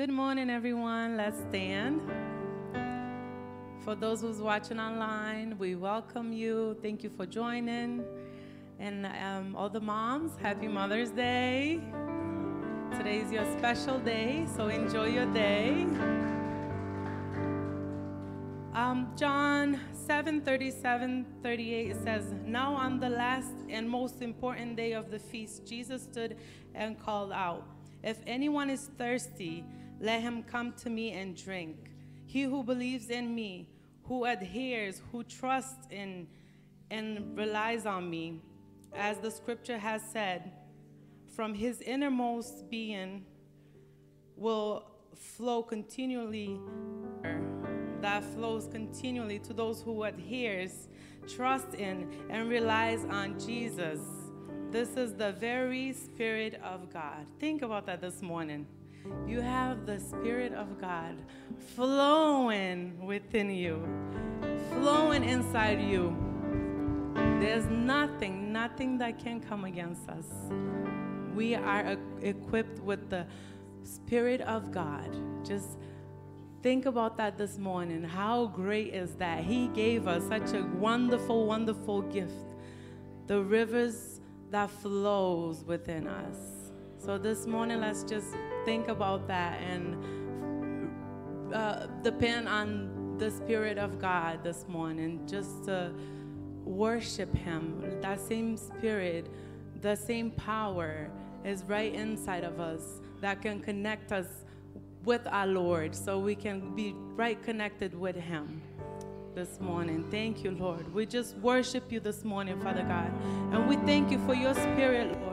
[0.00, 1.18] Good morning, everyone.
[1.18, 2.00] Let's stand.
[3.84, 6.78] For those who's watching online, we welcome you.
[6.80, 8.02] Thank you for joining.
[8.78, 11.82] And um, all the moms, happy Mother's Day.
[12.96, 15.82] Today is your special day, so enjoy your day.
[18.72, 25.10] Um, John 7 37 38 says, Now on the last and most important day of
[25.10, 26.38] the feast, Jesus stood
[26.74, 27.66] and called out,
[28.02, 29.62] If anyone is thirsty,
[30.00, 31.90] let him come to me and drink.
[32.26, 33.68] He who believes in me,
[34.04, 36.26] who adheres, who trusts in
[36.90, 38.40] and relies on me,
[38.94, 40.50] as the scripture has said,
[41.28, 43.24] from his innermost being
[44.36, 46.58] will flow continually
[48.00, 50.88] that flows continually to those who adheres,
[51.28, 54.00] trust in, and relies on Jesus.
[54.70, 57.26] This is the very Spirit of God.
[57.38, 58.66] Think about that this morning.
[59.26, 61.16] You have the Spirit of God
[61.74, 63.86] flowing within you,
[64.72, 66.16] flowing inside you.
[67.40, 70.26] There's nothing, nothing that can come against us.
[71.34, 73.26] We are equipped with the
[73.82, 75.16] Spirit of God.
[75.44, 75.78] Just
[76.62, 78.04] Think about that this morning.
[78.04, 79.44] How great is that?
[79.44, 82.34] He gave us such a wonderful, wonderful gift.
[83.28, 84.20] The rivers
[84.50, 86.59] that flows within us.
[87.04, 88.26] So this morning, let's just
[88.66, 89.96] think about that and
[91.54, 95.92] uh, depend on the Spirit of God this morning, just to
[96.62, 97.98] worship Him.
[98.02, 99.30] That same Spirit,
[99.80, 101.10] the same power
[101.42, 104.26] is right inside of us that can connect us
[105.02, 108.60] with our Lord so we can be right connected with Him
[109.34, 110.04] this morning.
[110.10, 110.92] Thank you, Lord.
[110.92, 113.10] We just worship you this morning, Father God.
[113.54, 115.29] And we thank you for your Spirit, Lord.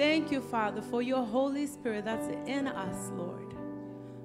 [0.00, 3.54] Thank you, Father, for your Holy Spirit that's in us, Lord.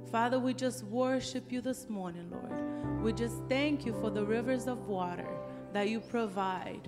[0.10, 3.02] Father, we just worship you this morning, Lord.
[3.04, 5.28] We just thank you for the rivers of water
[5.74, 6.88] that you provide.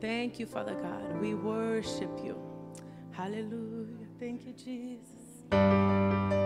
[0.00, 1.20] Thank you, Father God.
[1.20, 2.38] We worship you.
[3.10, 4.06] Hallelujah.
[4.20, 6.43] Thank you, Jesus.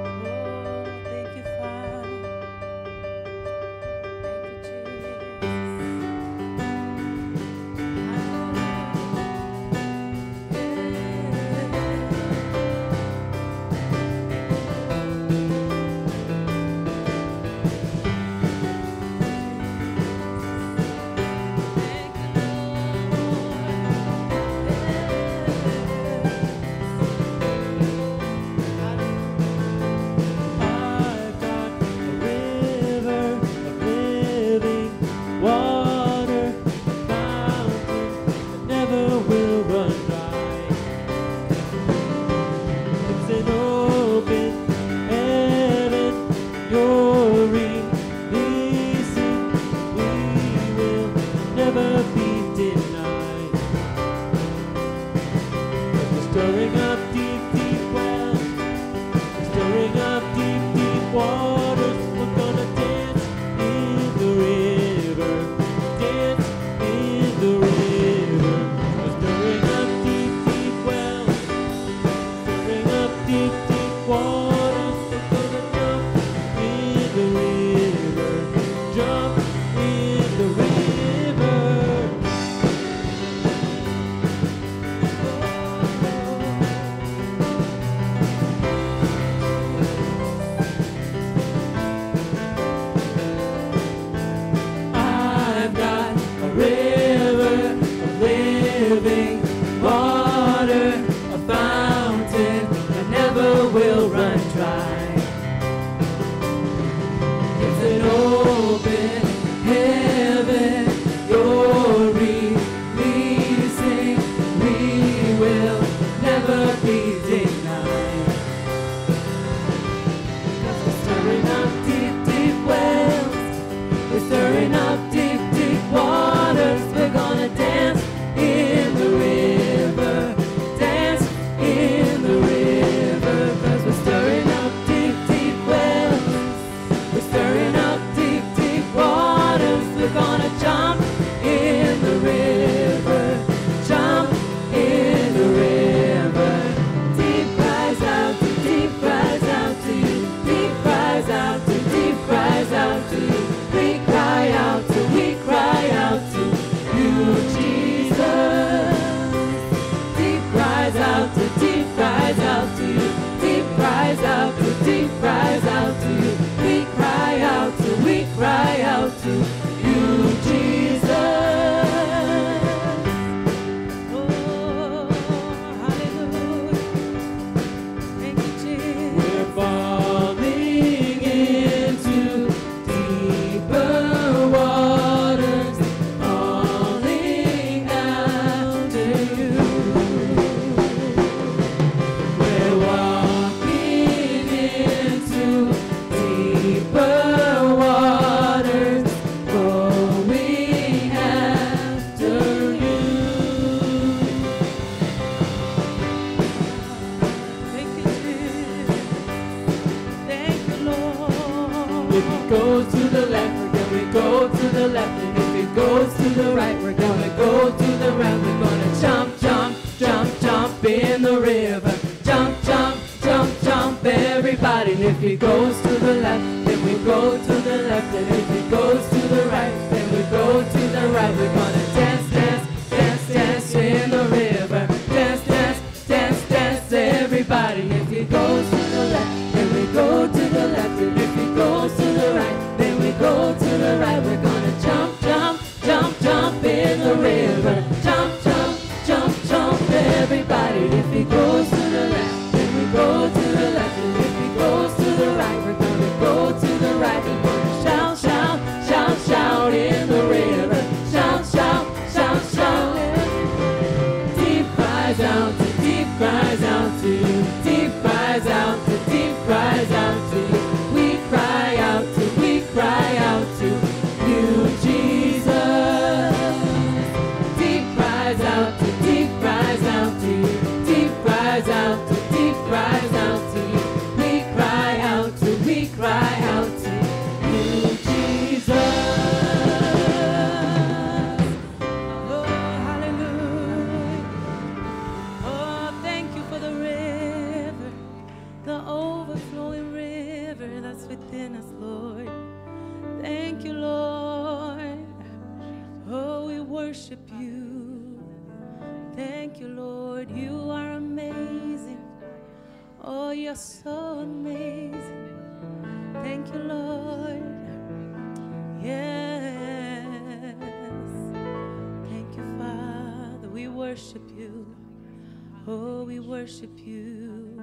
[326.48, 327.60] worship you.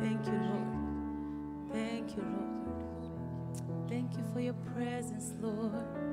[0.00, 1.72] Thank you, Lord.
[1.72, 3.88] Thank you, Lord.
[3.88, 6.09] Thank you for your presence, Lord.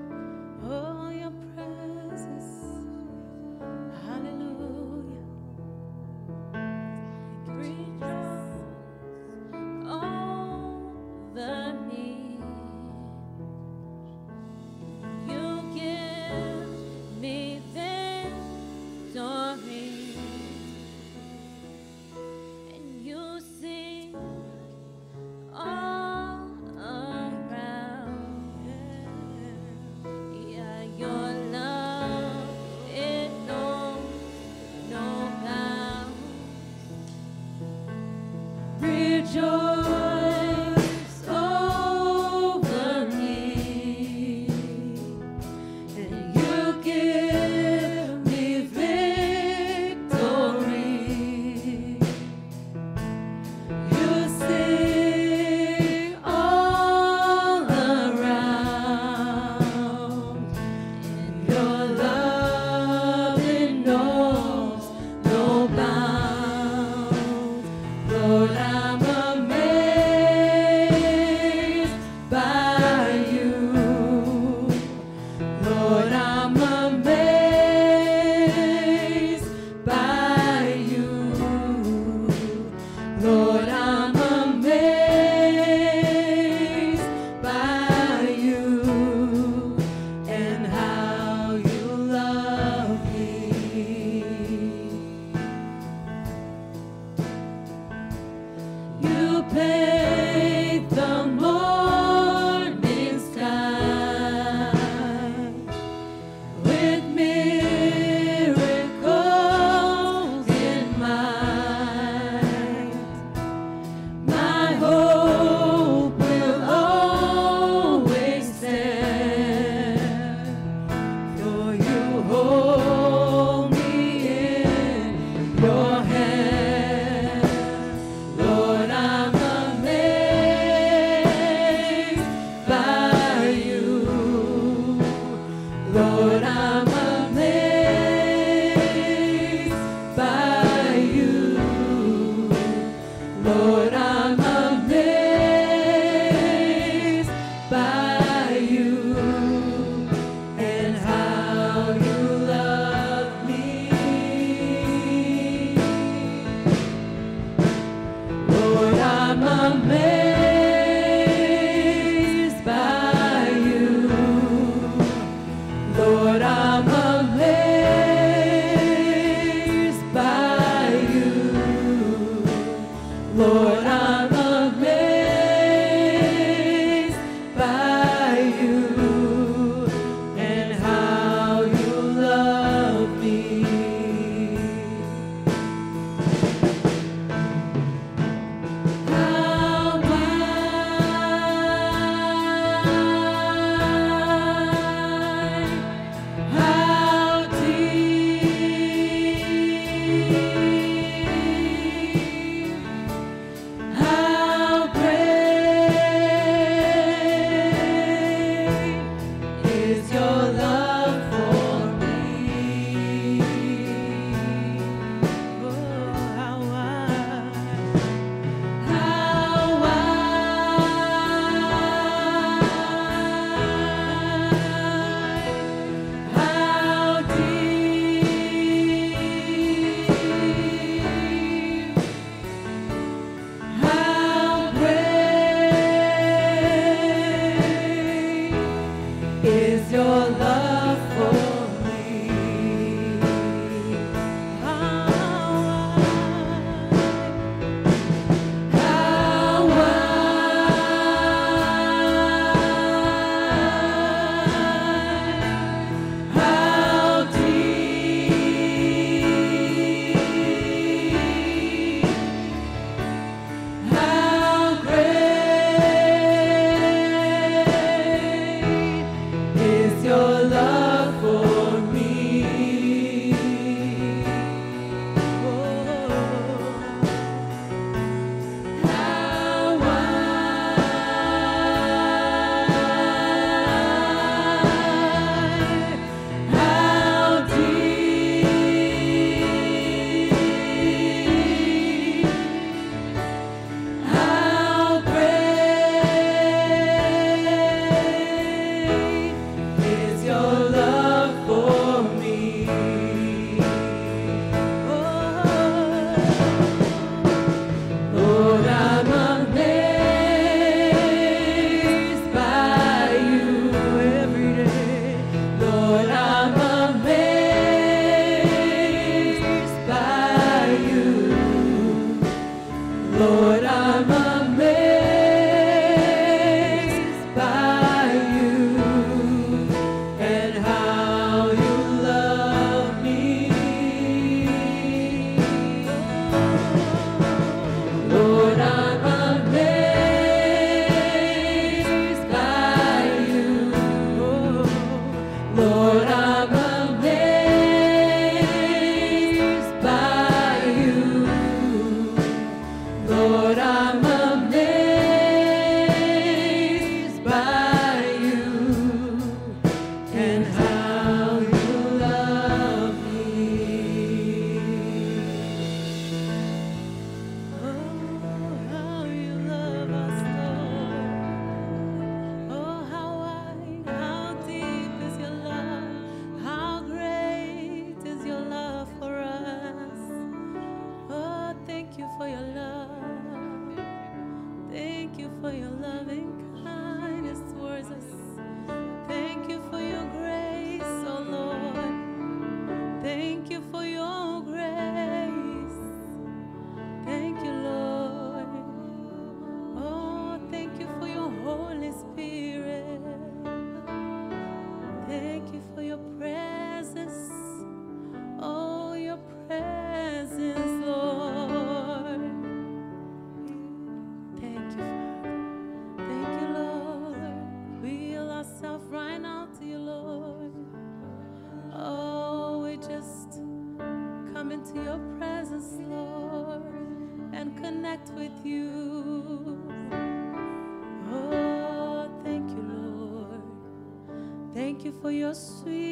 [435.02, 435.87] For your sweet,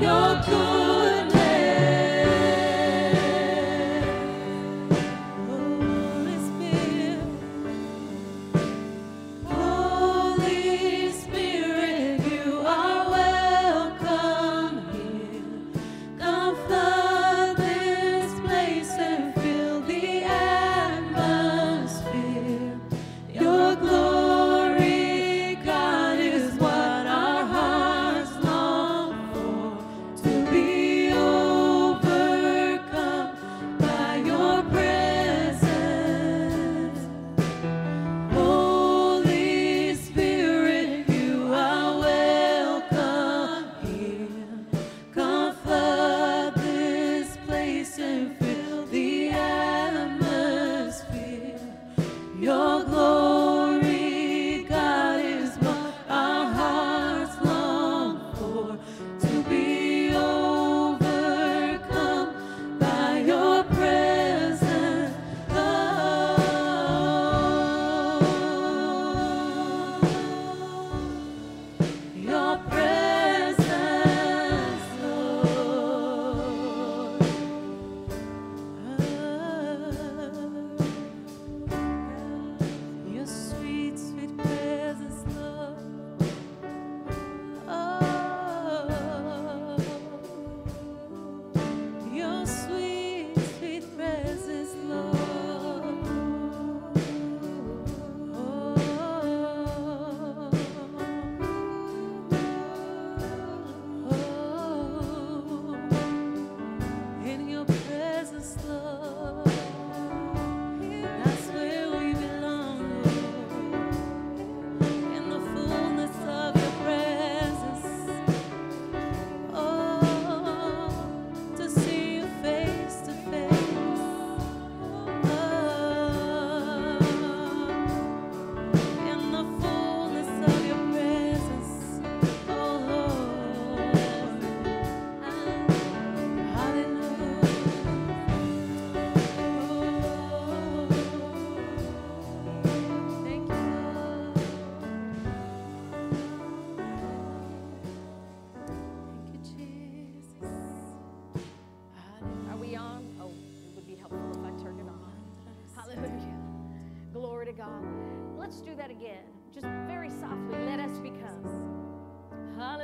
[0.00, 0.67] your good.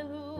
[0.04, 0.33] Hallelujah.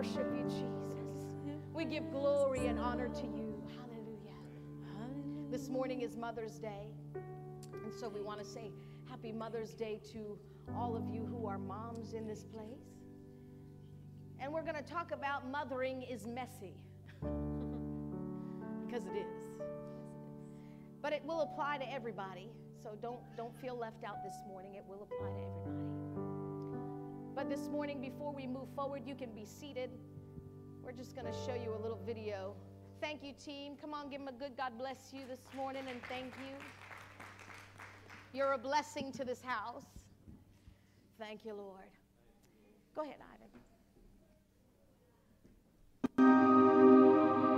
[0.00, 1.36] Worship you, Jesus.
[1.74, 3.62] We give glory and honor to you.
[3.76, 4.40] Hallelujah.
[5.50, 6.88] This morning is Mother's Day.
[7.84, 8.70] And so we want to say
[9.10, 10.38] Happy Mother's Day to
[10.74, 12.80] all of you who are moms in this place.
[14.38, 16.78] And we're going to talk about mothering is messy.
[18.86, 19.44] because it is.
[21.02, 22.48] But it will apply to everybody.
[22.82, 24.76] So don't don't feel left out this morning.
[24.76, 25.99] It will apply to everybody.
[27.34, 29.90] But this morning before we move forward, you can be seated.
[30.82, 32.54] We're just going to show you a little video.
[33.00, 33.76] Thank you team.
[33.80, 36.56] Come on, give them a good God bless you this morning and thank you.
[38.32, 39.84] You're a blessing to this house.
[41.18, 41.88] Thank you, Lord.
[42.94, 43.48] Go ahead, Ivan.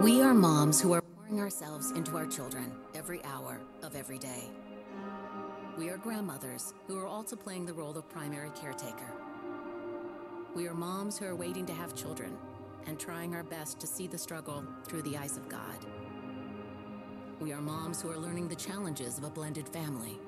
[0.03, 4.51] We are moms who are pouring ourselves into our children every hour of every day.
[5.79, 9.22] We are grandmothers who are also playing the role of primary caretaker.
[10.55, 12.37] We are moms who are waiting to have children
[12.87, 15.79] and trying our best to see the struggle through the eyes of God.
[17.41, 20.21] We are moms who are learning the challenges of a blended family.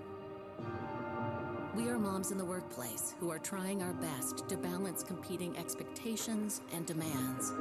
[1.74, 6.62] We are moms in the workplace who are trying our best to balance competing expectations
[6.72, 7.52] and demands.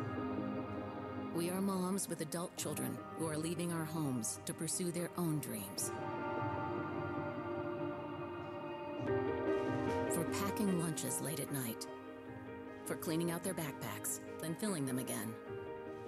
[1.36, 5.40] We are moms with adult children who are leaving our homes to pursue their own
[5.40, 5.92] dreams.
[10.14, 11.88] For packing lunches late at night,
[12.86, 15.34] for cleaning out their backpacks, then filling them again,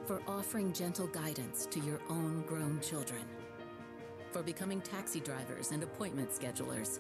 [0.06, 3.24] for offering gentle guidance to your own grown children,
[4.32, 7.00] for becoming taxi drivers and appointment schedulers,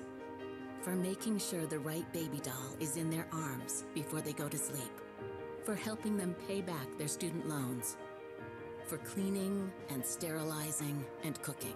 [0.81, 4.57] for making sure the right baby doll is in their arms before they go to
[4.57, 5.01] sleep,
[5.63, 7.97] for helping them pay back their student loans,
[8.85, 11.75] for cleaning and sterilizing and cooking,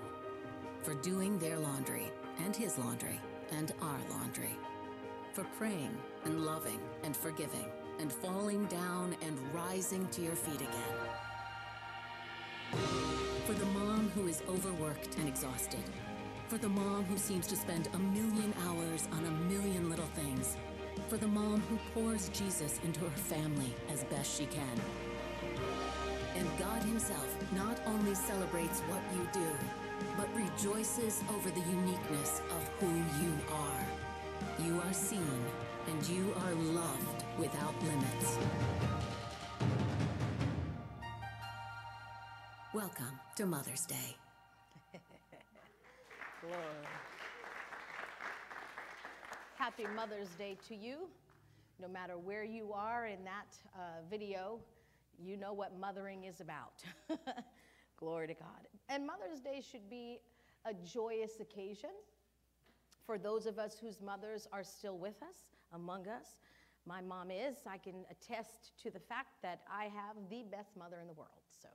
[0.84, 2.12] for doing their laundry
[2.46, 3.20] and his laundry
[3.52, 4.56] and our laundry,
[5.34, 7.66] for praying and loving and forgiving
[8.00, 10.98] and falling down and rising to your feet again.
[13.46, 15.84] For the mom who is overworked and exhausted.
[16.48, 20.56] For the mom who seems to spend a million hours on a million little things.
[21.08, 24.82] For the mom who pours Jesus into her family as best she can.
[26.36, 29.48] And God Himself not only celebrates what you do,
[30.16, 32.88] but rejoices over the uniqueness of who
[33.22, 34.66] you are.
[34.66, 35.46] You are seen
[35.88, 37.09] and you are loved
[37.40, 38.38] without limits.
[42.74, 44.18] Welcome to Mother's Day.
[49.56, 51.08] Happy Mother's Day to you.
[51.82, 54.60] No matter where you are in that uh, video,
[55.18, 56.84] you know what mothering is about.
[57.98, 58.68] Glory to God.
[58.90, 60.20] And Mother's Day should be
[60.66, 61.92] a joyous occasion
[63.06, 65.38] for those of us whose mothers are still with us,
[65.72, 66.36] among us.
[66.90, 67.58] My mom is.
[67.68, 71.44] I can attest to the fact that I have the best mother in the world.
[71.62, 71.70] So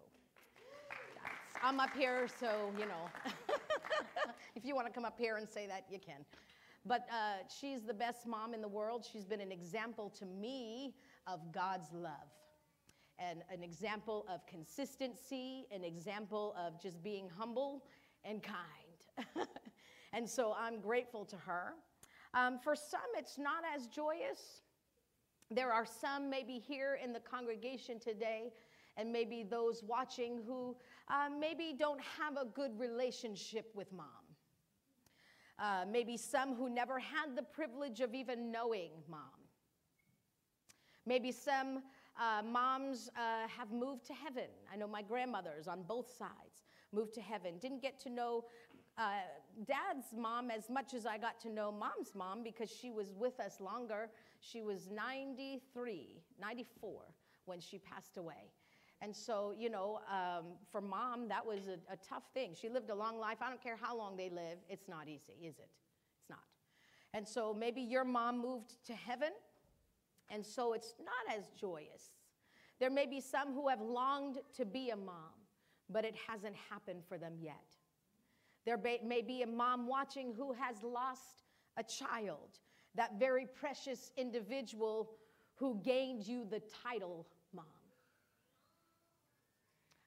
[1.63, 3.09] I'm up here, so you know.
[4.57, 6.25] if you want to come up here and say that, you can.
[6.85, 9.07] But uh, she's the best mom in the world.
[9.11, 10.97] She's been an example to me
[11.29, 12.11] of God's love
[13.21, 17.85] and an example of consistency, an example of just being humble
[18.25, 19.47] and kind.
[20.13, 21.75] and so I'm grateful to her.
[22.35, 24.64] Um, for some, it's not as joyous.
[25.55, 28.53] There are some maybe here in the congregation today,
[28.97, 30.77] and maybe those watching who
[31.09, 34.07] uh, maybe don't have a good relationship with mom.
[35.59, 39.21] Uh, maybe some who never had the privilege of even knowing mom.
[41.07, 41.83] Maybe some
[42.19, 44.49] uh, moms uh, have moved to heaven.
[44.73, 47.59] I know my grandmothers on both sides moved to heaven.
[47.61, 48.45] Didn't get to know
[48.97, 49.21] uh,
[49.67, 53.39] dad's mom as much as I got to know mom's mom because she was with
[53.41, 54.11] us longer.
[54.45, 56.93] She was 93, 94
[57.47, 58.53] when she passed away.
[59.01, 62.55] And so, you know, um, for mom, that was a, a tough thing.
[62.59, 63.39] She lived a long life.
[63.41, 65.71] I don't care how long they live, it's not easy, is it?
[66.19, 66.45] It's not.
[67.13, 69.31] And so maybe your mom moved to heaven,
[70.31, 72.11] and so it's not as joyous.
[72.81, 75.35] There may be some who have longed to be a mom,
[75.91, 77.77] but it hasn't happened for them yet.
[78.65, 81.45] There may be a mom watching who has lost
[81.77, 82.59] a child,
[82.95, 85.11] that very precious individual
[85.57, 87.65] who gained you the title mom.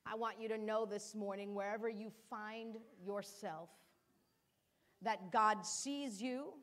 [0.05, 3.69] I want you to know this morning, wherever you find yourself,
[5.01, 6.53] that God sees you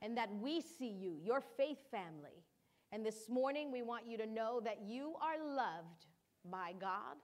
[0.00, 2.44] and that we see you, your faith family.
[2.92, 6.06] And this morning, we want you to know that you are loved
[6.44, 7.16] by God,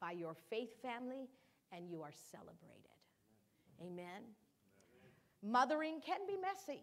[0.00, 1.28] by your faith family,
[1.72, 2.90] and you are celebrated.
[3.80, 4.22] Amen.
[5.42, 6.82] Mothering can be messy.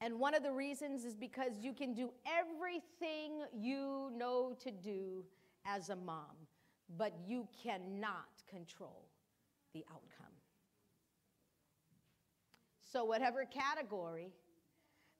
[0.00, 5.24] And one of the reasons is because you can do everything you know to do
[5.66, 6.36] as a mom,
[6.96, 9.08] but you cannot control
[9.74, 10.32] the outcome.
[12.82, 14.32] So, whatever category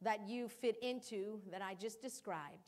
[0.03, 2.67] that you fit into that I just described,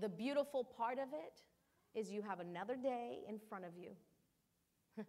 [0.00, 3.90] the beautiful part of it is you have another day in front of you,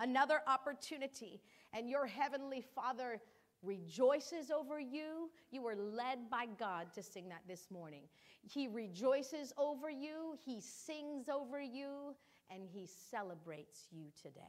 [0.00, 1.40] another opportunity,
[1.72, 3.20] and your heavenly Father
[3.62, 5.30] rejoices over you.
[5.50, 8.02] You were led by God to sing that this morning.
[8.42, 12.14] He rejoices over you, He sings over you,
[12.50, 14.40] and He celebrates you today.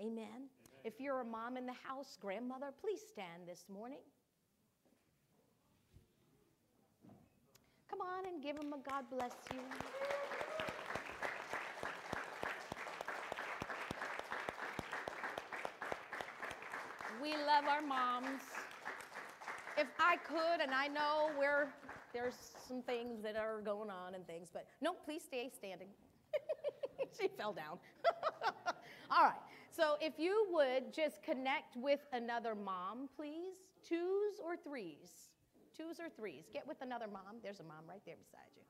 [0.00, 0.24] Amen.
[0.26, 0.48] Amen.
[0.84, 3.98] If you're a mom in the house, grandmother, please stand this morning.
[7.90, 10.27] Come on and give him a God bless you.
[17.20, 18.42] We love our moms.
[19.76, 21.68] If I could, and I know where
[22.12, 22.34] there's
[22.66, 25.88] some things that are going on and things, but no, please stay standing.
[27.20, 27.78] she fell down.
[29.10, 29.40] All right.
[29.74, 33.54] So if you would just connect with another mom, please,
[33.88, 35.30] twos or threes.
[35.76, 36.44] Twos or threes.
[36.52, 37.38] Get with another mom.
[37.42, 38.62] There's a mom right there beside you.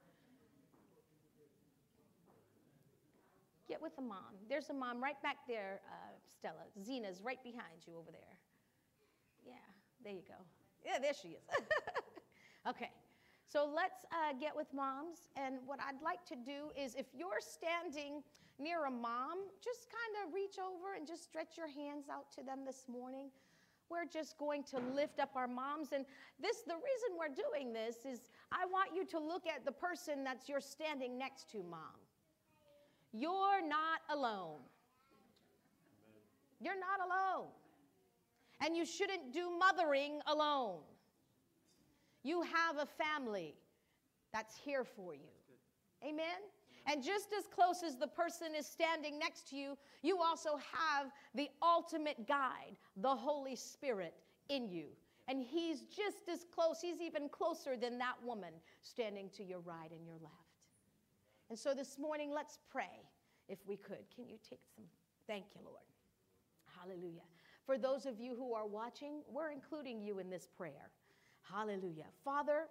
[3.68, 4.32] Get with a mom.
[4.48, 6.64] There's a mom right back there, uh, Stella.
[6.82, 8.38] Zena's right behind you over there.
[9.44, 9.54] Yeah,
[10.02, 10.40] there you go.
[10.84, 11.44] Yeah, there she is.
[12.68, 12.90] okay.
[13.46, 15.28] So let's uh, get with moms.
[15.36, 18.22] And what I'd like to do is if you're standing
[18.58, 22.42] near a mom, just kind of reach over and just stretch your hands out to
[22.42, 23.28] them this morning.
[23.90, 25.92] We're just going to lift up our moms.
[25.92, 26.04] And
[26.40, 30.24] this, the reason we're doing this is I want you to look at the person
[30.24, 31.96] that's you're standing next to, mom.
[33.12, 34.60] You're not alone.
[36.60, 37.48] You're not alone.
[38.60, 40.80] And you shouldn't do mothering alone.
[42.24, 43.54] You have a family
[44.32, 45.30] that's here for you.
[46.04, 46.40] Amen?
[46.86, 51.10] And just as close as the person is standing next to you, you also have
[51.34, 54.14] the ultimate guide, the Holy Spirit,
[54.48, 54.86] in you.
[55.28, 59.90] And he's just as close, he's even closer than that woman standing to your right
[59.90, 60.47] and your left.
[61.50, 63.08] And so this morning, let's pray
[63.48, 64.04] if we could.
[64.14, 64.84] Can you take some?
[65.26, 65.78] Thank you, Lord.
[66.78, 67.22] Hallelujah.
[67.64, 70.90] For those of you who are watching, we're including you in this prayer.
[71.42, 72.06] Hallelujah.
[72.24, 72.66] Father,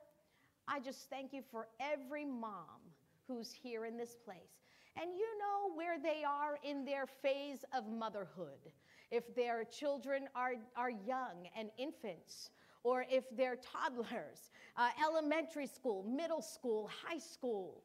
[0.67, 2.81] I just thank you for every mom
[3.27, 4.61] who's here in this place.
[4.99, 8.71] And you know where they are in their phase of motherhood.
[9.11, 12.49] If their children are, are young and infants,
[12.83, 17.83] or if they're toddlers, uh, elementary school, middle school, high school,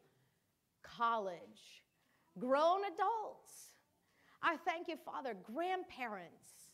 [0.83, 1.83] college,
[2.39, 3.77] grown adults.
[4.43, 6.71] I thank you, Father, grandparents.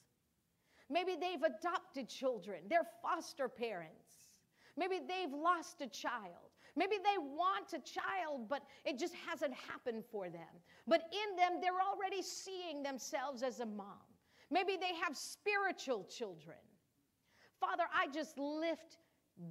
[0.90, 4.08] Maybe they've adopted children, they're foster parents.
[4.76, 6.54] Maybe they've lost a child.
[6.76, 10.62] Maybe they want a child, but it just hasn't happened for them.
[10.86, 14.06] But in them, they're already seeing themselves as a mom.
[14.50, 16.58] Maybe they have spiritual children.
[17.58, 18.98] Father, I just lift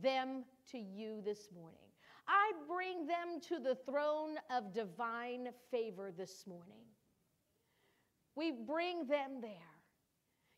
[0.01, 1.86] them to you this morning.
[2.27, 6.85] I bring them to the throne of divine favor this morning.
[8.35, 9.51] We bring them there.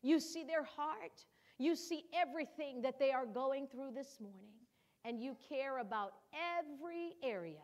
[0.02, 1.24] You see their heart,
[1.58, 4.60] you see everything that they are going through this morning
[5.04, 6.12] and you care about
[6.58, 7.62] every area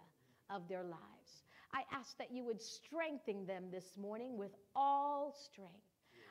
[0.50, 1.44] of their lives.
[1.72, 5.72] I ask that you would strengthen them this morning with all strength.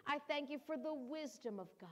[0.07, 1.89] I thank you for the wisdom of God,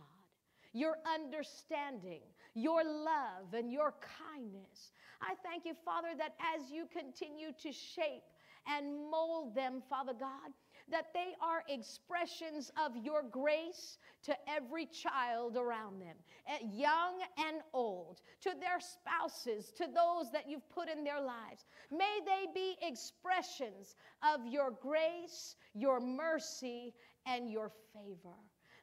[0.73, 2.21] your understanding,
[2.55, 4.93] your love, and your kindness.
[5.23, 8.23] I thank you, Father, that as you continue to shape
[8.67, 10.51] and mold them, Father God,
[10.91, 16.15] that they are expressions of your grace to every child around them,
[16.47, 21.65] eh, young and old, to their spouses, to those that you've put in their lives.
[21.89, 26.93] May they be expressions of your grace, your mercy,
[27.25, 28.35] and your favor.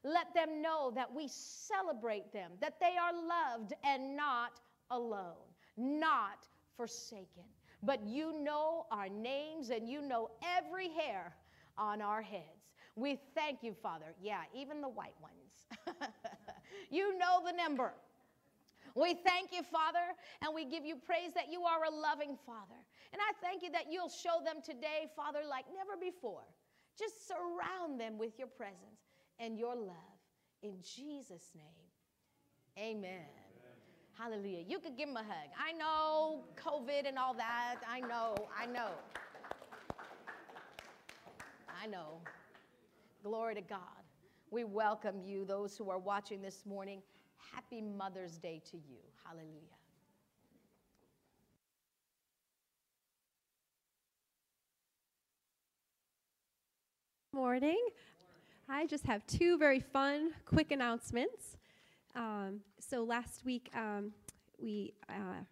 [0.02, 4.60] Let them know that we celebrate them, that they are loved and not
[4.90, 5.36] alone,
[5.80, 7.44] not forsaken.
[7.82, 11.34] But you know our names and you know every hair
[11.78, 12.74] on our heads.
[12.94, 14.14] We thank you, Father.
[14.20, 15.96] Yeah, even the white ones.
[16.90, 17.94] you know the number.
[18.94, 22.80] We thank you, Father, and we give you praise that you are a loving Father.
[23.12, 26.42] And I thank you that you'll show them today, Father, like never before.
[26.98, 29.00] Just surround them with your presence
[29.38, 30.18] and your love.
[30.62, 31.88] In Jesus' name,
[32.78, 33.39] amen.
[34.20, 34.64] Hallelujah.
[34.68, 35.48] You could give him a hug.
[35.58, 37.76] I know COVID and all that.
[37.88, 38.90] I know, I know.
[41.82, 42.20] I know.
[43.22, 43.80] Glory to God.
[44.50, 47.00] We welcome you, those who are watching this morning.
[47.54, 48.98] Happy Mother's Day to you.
[49.24, 49.48] Hallelujah.
[57.32, 57.82] Morning.
[58.68, 61.56] I just have two very fun, quick announcements.
[62.14, 64.12] Um, so last week, um,
[64.60, 65.44] we uh,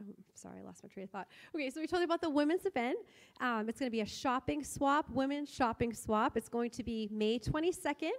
[0.00, 0.04] oh,
[0.34, 1.28] sorry, I lost my train of thought.
[1.54, 2.98] Okay, so we told you about the women's event.
[3.40, 6.36] Um, it's going to be a shopping swap, women's shopping swap.
[6.36, 8.10] It's going to be May 22nd.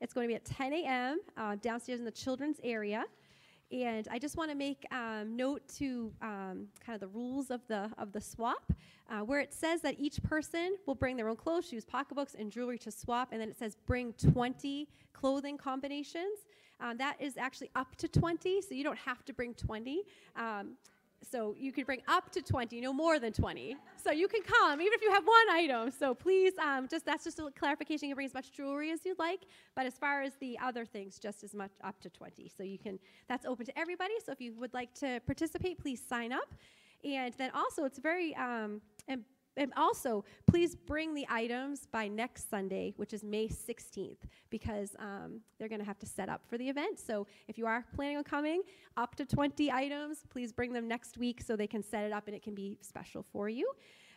[0.00, 1.20] It's going to be at 10 a.m.
[1.36, 3.04] Uh, downstairs in the children's area.
[3.72, 7.60] And I just want to make um, note to um, kind of the rules of
[7.66, 8.72] the of the swap,
[9.10, 12.52] uh, where it says that each person will bring their own clothes, shoes, pocketbooks, and
[12.52, 16.44] jewelry to swap, and then it says bring 20 clothing combinations.
[16.80, 20.02] Um, that is actually up to 20, so you don't have to bring 20.
[20.36, 20.76] Um,
[21.30, 23.76] so you can bring up to 20, no more than 20.
[23.96, 25.90] So you can come, even if you have one item.
[25.90, 28.08] So please, um, just that's just a clarification.
[28.08, 29.40] You can bring as much jewelry as you'd like,
[29.74, 32.50] but as far as the other things, just as much up to 20.
[32.54, 32.98] So you can,
[33.28, 34.14] that's open to everybody.
[34.24, 36.54] So if you would like to participate, please sign up.
[37.04, 38.80] And then also, it's very um,
[39.56, 44.18] and also, please bring the items by next Sunday, which is May 16th,
[44.50, 46.98] because um, they're going to have to set up for the event.
[46.98, 48.62] So if you are planning on coming,
[48.96, 52.26] up to 20 items, please bring them next week so they can set it up
[52.26, 53.70] and it can be special for you.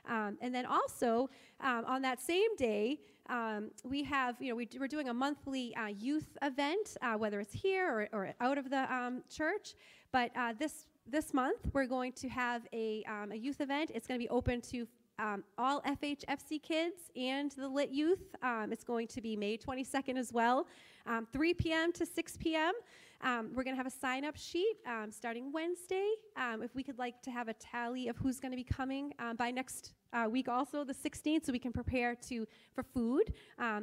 [0.10, 1.30] Um, and then also
[1.60, 5.76] um, on that same day, um, we have, you know, we, we're doing a monthly
[5.76, 9.76] uh, youth event, uh, whether it's here or, or out of the um, church.
[10.12, 13.92] But uh, this this month, we're going to have a, um, a youth event.
[13.94, 14.86] It's going to be open to
[15.20, 18.36] um, all FHFC kids and the lit youth.
[18.42, 20.68] Um, it's going to be May 22nd as well,
[21.06, 21.92] um, 3 p.m.
[21.94, 22.74] to 6 p.m.
[23.22, 26.08] Um, we're going to have a sign up sheet um, starting Wednesday.
[26.36, 29.12] Um, if we could like to have a tally of who's going to be coming
[29.38, 32.46] by next uh, week, also the 16th, so we can prepare to
[32.76, 33.34] for food.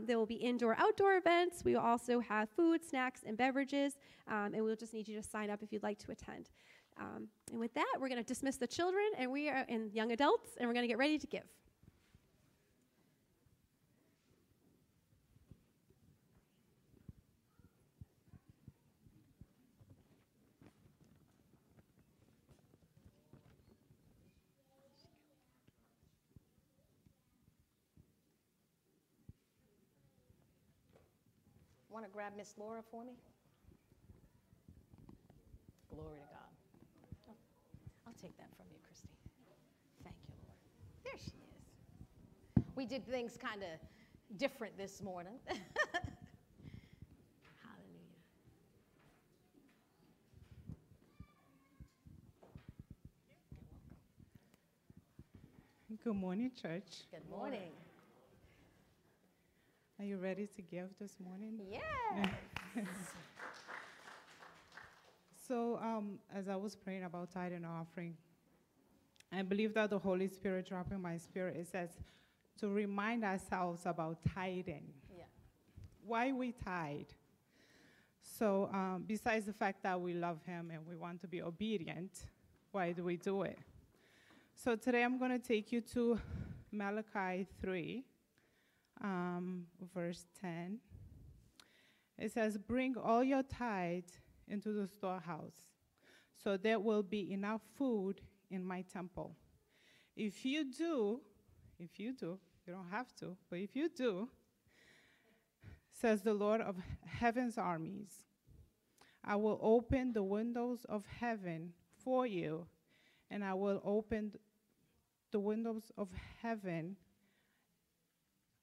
[0.07, 1.65] There will be indoor outdoor events.
[1.65, 3.95] We will also have food, snacks, and beverages,
[4.29, 6.51] and we'll just need you to sign up if you'd like to attend.
[6.99, 10.13] Um, and with that, we're going to dismiss the children and we are and young
[10.13, 11.43] adults, and we're going to get ready to give.
[31.91, 33.13] Want to grab Miss Laura for me?
[35.95, 36.34] Glory to God.
[38.25, 39.09] I'll take that from you, Christy.
[40.03, 40.57] Thank you, Lord.
[41.05, 41.37] There she
[42.63, 42.65] is.
[42.75, 43.69] We did things kind of
[44.39, 45.35] different this morning.
[45.47, 45.61] Hallelujah.
[56.03, 57.03] Good morning, church.
[57.11, 57.73] Good morning.
[59.99, 61.61] Are you ready to give this morning?
[61.71, 62.27] Yeah.
[65.47, 68.17] So, um, as I was praying about tithe and offering,
[69.31, 71.57] I believe that the Holy Spirit dropped in my spirit.
[71.57, 71.91] It says
[72.61, 74.87] to remind ourselves about tithing.
[75.15, 75.25] Yeah.
[76.07, 77.11] Why we tithe.
[78.23, 82.13] So, um, besides the fact that we love Him and we want to be obedient,
[82.73, 83.59] why do we do it?
[84.55, 86.19] So, today I'm going to take you to
[86.73, 88.03] Malachi 3,
[89.03, 90.79] um, verse 10.
[92.19, 94.05] It says, Bring all your tithe
[94.49, 95.57] into the storehouse,
[96.43, 98.21] so there will be enough food
[98.51, 99.37] in my temple.
[100.17, 101.21] If you do,
[101.79, 104.29] if you do, you don't have to, but if you do,
[105.93, 106.77] says the Lord of
[107.07, 108.25] heaven's armies,
[109.25, 111.73] I will open the windows of heaven
[112.03, 112.67] for you,
[113.31, 114.41] and I will open th-
[115.31, 116.09] the windows of
[116.43, 116.97] heaven.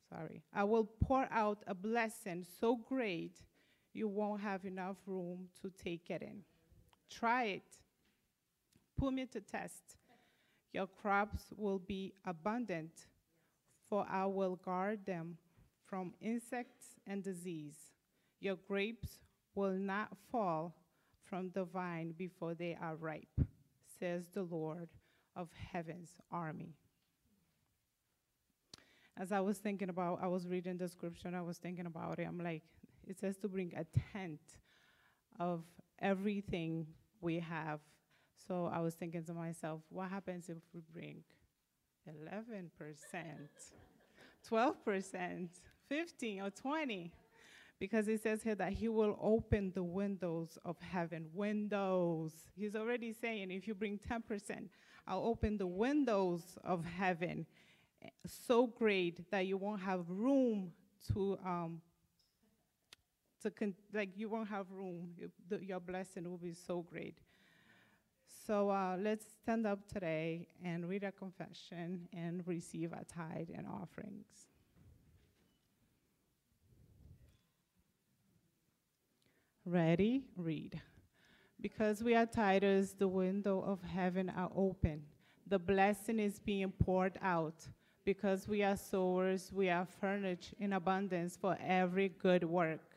[0.10, 3.38] Sorry, I will pour out a blessing so great
[3.94, 6.44] you won't have enough room to take it in.
[7.10, 7.78] Try it.
[8.98, 9.98] Put me to test.
[10.74, 13.08] Your crops will be abundant,
[13.90, 15.38] for I will guard them
[15.84, 17.76] from insects and disease.
[18.40, 19.20] Your grapes
[19.54, 20.76] will not fall
[21.24, 23.42] from the vine before they are ripe,
[24.00, 24.90] says the Lord
[25.36, 26.76] of heaven's army.
[29.18, 32.20] As I was thinking about, I was reading the scripture, and I was thinking about
[32.20, 32.28] it.
[32.28, 32.64] I'm like,
[33.12, 34.58] it says to bring a tenth
[35.38, 35.64] of
[36.00, 36.88] everything
[37.20, 37.82] we have.
[38.48, 41.18] So I was thinking to myself, what happens if we bring
[42.10, 42.70] 11%,
[44.50, 45.50] 12%,
[45.90, 47.12] 15 or 20?
[47.80, 51.26] Because it says here that he will open the windows of heaven.
[51.34, 52.32] Windows.
[52.56, 54.70] He's already saying if you bring 10%,
[55.06, 57.46] I'll open the windows of heaven
[58.02, 60.72] eh, so great that you won't have room
[61.12, 61.82] to um,
[63.44, 65.10] to con- like you won't have room.
[65.62, 67.20] Your blessing will be so great.
[68.48, 73.68] So uh, let's stand up today and read a confession and receive our tithe and
[73.68, 74.26] offerings.
[79.66, 80.24] Ready?
[80.36, 80.82] Read.
[81.60, 85.04] Because we are tithers, the window of heaven are open.
[85.46, 87.68] The blessing is being poured out.
[88.04, 92.91] Because we are sowers, we are furnished in abundance for every good work.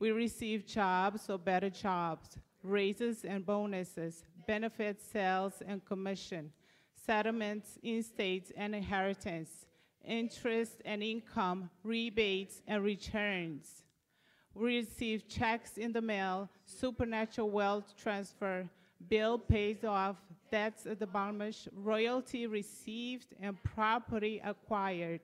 [0.00, 6.50] We receive jobs or better jobs, raises and bonuses, benefits, sales and commission,
[7.06, 9.66] settlements, estates and inheritance,
[10.02, 13.82] interest and income, rebates and returns.
[14.54, 18.70] We receive checks in the mail, supernatural wealth transfer,
[19.08, 20.16] bill pays off,
[20.50, 25.20] debts abolished, royalty received, and property acquired.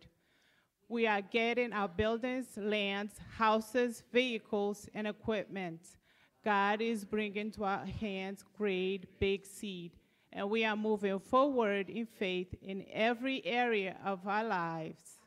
[0.89, 5.80] We are getting our buildings, lands, houses, vehicles, and equipment.
[6.45, 9.91] God is bringing to our hands great big seed,
[10.32, 15.18] and we are moving forward in faith in every area of our lives.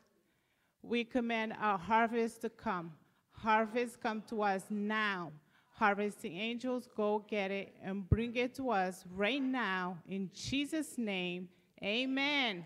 [0.82, 2.92] We command our harvest to come.
[3.32, 5.30] Harvest come to us now.
[5.74, 11.50] Harvesting angels, go get it and bring it to us right now in Jesus' name.
[11.82, 12.64] Amen.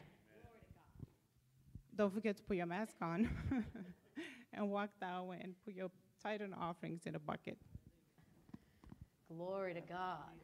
[1.97, 3.29] Don't forget to put your mask on
[4.53, 5.91] and walk that way and put your
[6.23, 7.57] tithe and offerings in a bucket.
[9.29, 10.35] Glory to God.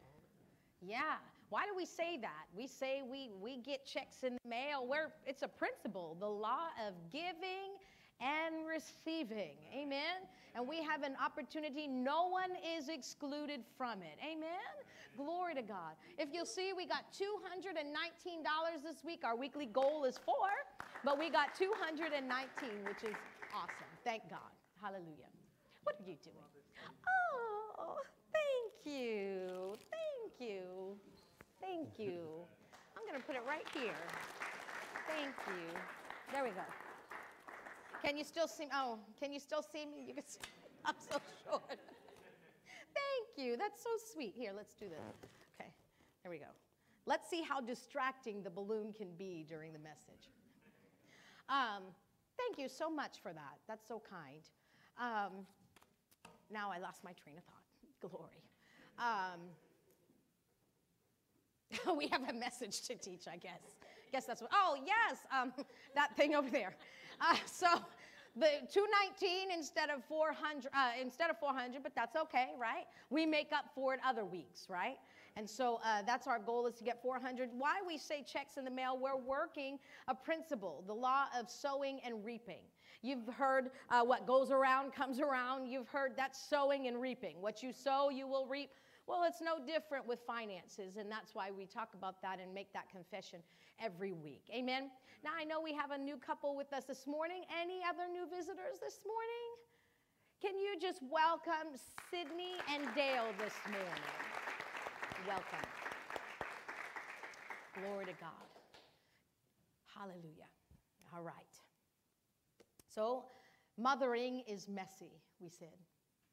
[0.81, 1.17] Yeah.
[1.49, 2.47] Why do we say that?
[2.57, 6.69] We say we, we get checks in the mail where it's a principle, the law
[6.87, 7.75] of giving
[8.21, 9.57] and receiving.
[9.75, 10.29] Amen.
[10.55, 11.87] And we have an opportunity.
[11.87, 14.19] No one is excluded from it.
[14.25, 14.71] Amen.
[15.17, 15.95] Glory to God.
[16.19, 19.23] If you'll see, we got $219 this week.
[19.25, 20.49] Our weekly goal is four,
[21.05, 23.17] but we got 219, which is
[23.55, 23.91] awesome.
[24.05, 24.53] Thank God.
[24.81, 25.31] Hallelujah.
[25.85, 26.37] What are you doing?
[27.79, 27.97] Oh,
[28.33, 29.75] thank you.
[29.91, 30.97] Thank you.
[31.61, 32.23] Thank you.
[32.97, 33.97] I'm going to put it right here.
[35.09, 35.79] Thank you.
[36.33, 36.63] There we go.
[38.05, 38.65] Can you still see?
[38.65, 38.71] me?
[38.75, 40.05] Oh, can you still see me?
[40.07, 40.27] You can.
[40.27, 40.41] See,
[40.85, 41.63] I'm so short.
[41.69, 43.57] Thank you.
[43.57, 44.35] That's so sweet.
[44.37, 45.31] Here, let's do this.
[45.61, 45.71] Okay,
[46.23, 46.53] there we go.
[47.07, 50.31] Let's see how distracting the balloon can be during the message.
[51.51, 51.83] Um,
[52.39, 53.59] thank you so much for that.
[53.67, 54.43] That's so kind.
[54.99, 55.45] Um,
[56.51, 57.65] now I lost my train of thought.
[58.09, 58.45] Glory.
[58.99, 59.41] Um,
[61.99, 63.77] we have a message to teach, I guess.
[64.13, 64.51] Guess that's what.
[64.55, 65.53] Oh yes, um,
[65.95, 66.77] that thing over there.
[67.21, 67.67] Uh, so
[68.37, 73.51] the 219 instead of 400 uh, instead of 400 but that's okay right we make
[73.53, 74.99] up for it other weeks right
[75.41, 78.65] and so uh, that's our goal is to get 400 why we say checks in
[78.65, 79.79] the mail we're working
[80.09, 82.61] a principle the law of sowing and reaping
[83.01, 87.63] you've heard uh, what goes around comes around you've heard that sowing and reaping what
[87.63, 88.69] you sow you will reap
[89.09, 92.73] well, it's no different with finances, and that's why we talk about that and make
[92.75, 93.41] that confession
[93.83, 94.45] every week.
[94.55, 94.89] Amen.
[95.25, 97.43] Now, I know we have a new couple with us this morning.
[97.61, 99.51] Any other new visitors this morning?
[100.41, 101.75] Can you just welcome
[102.09, 104.30] Sydney and Dale this morning?
[105.27, 105.69] Welcome.
[107.79, 108.49] Glory to God.
[109.95, 110.49] Hallelujah.
[111.15, 111.35] All right.
[112.95, 113.25] So,
[113.77, 115.77] mothering is messy, we said.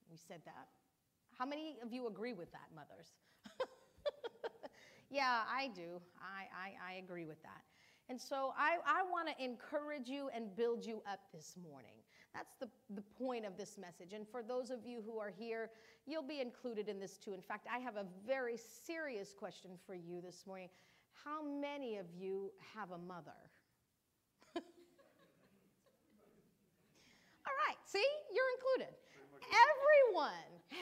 [0.10, 0.68] We said that.
[1.38, 3.08] How many of you agree with that, mothers?
[5.10, 6.02] yeah, I do.
[6.22, 7.62] I, I, I, agree with that.
[8.10, 11.98] And so I, I want to encourage you and build you up this morning.
[12.38, 14.14] That's the, the point of this message.
[14.14, 15.72] And for those of you who are here,
[16.06, 17.34] you'll be included in this too.
[17.34, 20.70] In fact, I have a very serious question for you this morning.
[21.26, 23.34] How many of you have a mother?
[24.56, 24.62] All
[27.68, 28.94] right, see, you're included.
[30.14, 30.32] Everyone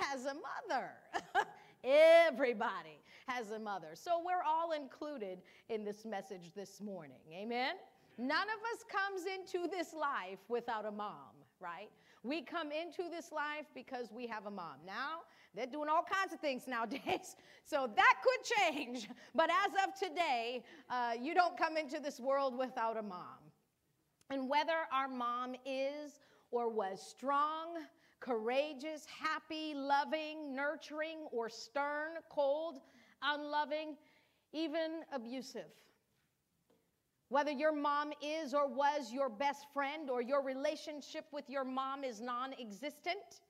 [0.02, 0.92] has a mother.
[1.86, 3.90] Everybody has a mother.
[3.94, 5.40] So we're all included
[5.70, 7.22] in this message this morning.
[7.34, 7.76] Amen?
[8.18, 11.35] None of us comes into this life without a mom,
[11.66, 11.90] right?
[12.24, 14.78] We come into this life because we have a mom.
[14.86, 15.22] Now,
[15.56, 17.36] they're doing all kinds of things nowadays,
[17.66, 19.10] so that could change.
[19.34, 23.42] But as of today, uh, you don't come into this world without a mom.
[24.30, 26.20] And whether our mom is
[26.52, 27.78] or was strong,
[28.20, 32.80] courageous, happy, loving, nurturing, or stern, cold,
[33.22, 33.96] unloving,
[34.52, 35.70] even abusive.
[37.30, 42.04] Whether your mom is or was your best friend or your relationship with your mom
[42.04, 43.42] is non existent,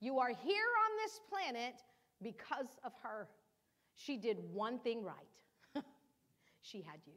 [0.00, 1.82] you are here on this planet
[2.22, 3.28] because of her.
[3.96, 5.14] She did one thing right.
[6.60, 7.14] she had you.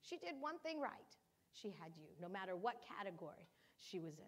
[0.00, 0.92] She did one thing right.
[1.52, 3.46] She had you, no matter what category
[3.78, 4.24] she was in.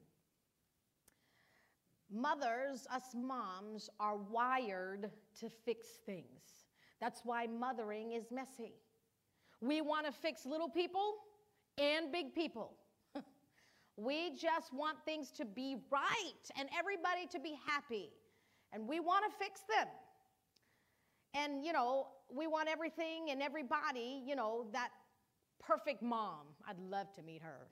[2.20, 6.66] Mothers, us moms, are wired to fix things.
[7.01, 8.74] That's why mothering is messy.
[9.65, 11.15] We want to fix little people
[11.79, 12.75] and big people.
[13.97, 18.11] we just want things to be right and everybody to be happy.
[18.75, 19.89] And we want to fix them.
[21.33, 24.91] And, you know, we want everything and everybody, you know, that
[25.59, 26.47] perfect mom.
[26.69, 27.67] I'd love to meet her.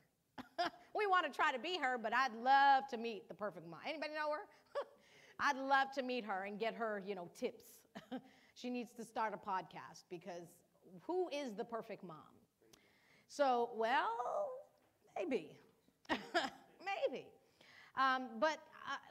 [0.97, 3.81] we want to try to be her, but I'd love to meet the perfect mom.
[3.87, 4.49] Anybody know her?
[5.41, 7.65] I'd love to meet her and get her, you know, tips.
[8.55, 10.49] she needs to start a podcast because
[11.07, 12.17] who is the perfect mom?
[13.29, 14.11] So, well,
[15.17, 15.51] maybe.
[16.11, 17.27] maybe.
[17.99, 18.59] Um, but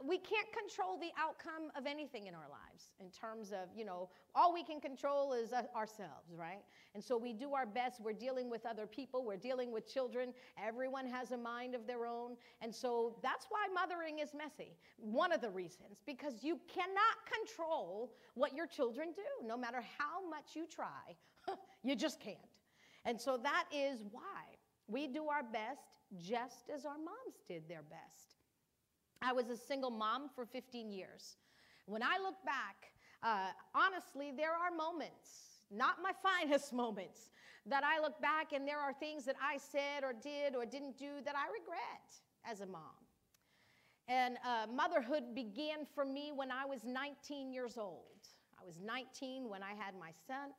[0.04, 4.10] we can't control the outcome of anything in our lives in terms of, you know,
[4.36, 6.64] all we can control is uh, ourselves, right?
[6.96, 8.02] And so we do our best.
[8.02, 10.34] We're dealing with other people, we're dealing with children.
[10.62, 12.36] Everyone has a mind of their own.
[12.62, 14.76] And so that's why mothering is messy.
[14.98, 20.28] One of the reasons, because you cannot control what your children do, no matter how
[20.30, 21.16] much you try.
[21.84, 22.38] you just can't.
[23.06, 24.44] And so that is why
[24.88, 25.82] we do our best
[26.20, 28.31] just as our moms did their best.
[29.22, 31.38] I was a single mom for 15 years.
[31.86, 32.92] When I look back,
[33.24, 37.30] uh, honestly, there are moments, not my finest moments,
[37.68, 40.98] that I look back and there are things that I said or did or didn't
[40.98, 42.10] do that I regret
[42.44, 42.98] as a mom.
[44.08, 48.26] And uh, motherhood began for me when I was 19 years old.
[48.60, 50.50] I was 19 when I had my son,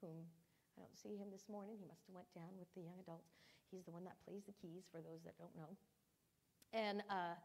[0.00, 0.24] whom
[0.76, 1.76] I don't see him this morning.
[1.78, 3.36] He must have went down with the young adults.
[3.70, 5.76] He's the one that plays the keys for those that don't know.
[6.72, 7.36] And uh,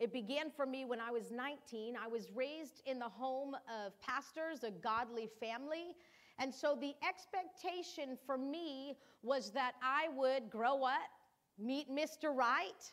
[0.00, 1.94] it began for me when I was 19.
[2.02, 5.94] I was raised in the home of pastors, a godly family.
[6.38, 11.10] And so the expectation for me was that I would grow up,
[11.58, 12.34] meet Mr.
[12.34, 12.90] Right,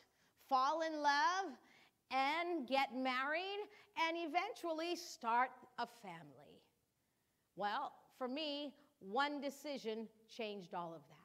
[0.50, 1.56] fall in love,
[2.12, 3.62] and get married,
[4.06, 6.62] and eventually start a family.
[7.56, 11.18] Well, for me, one decision changed all of that.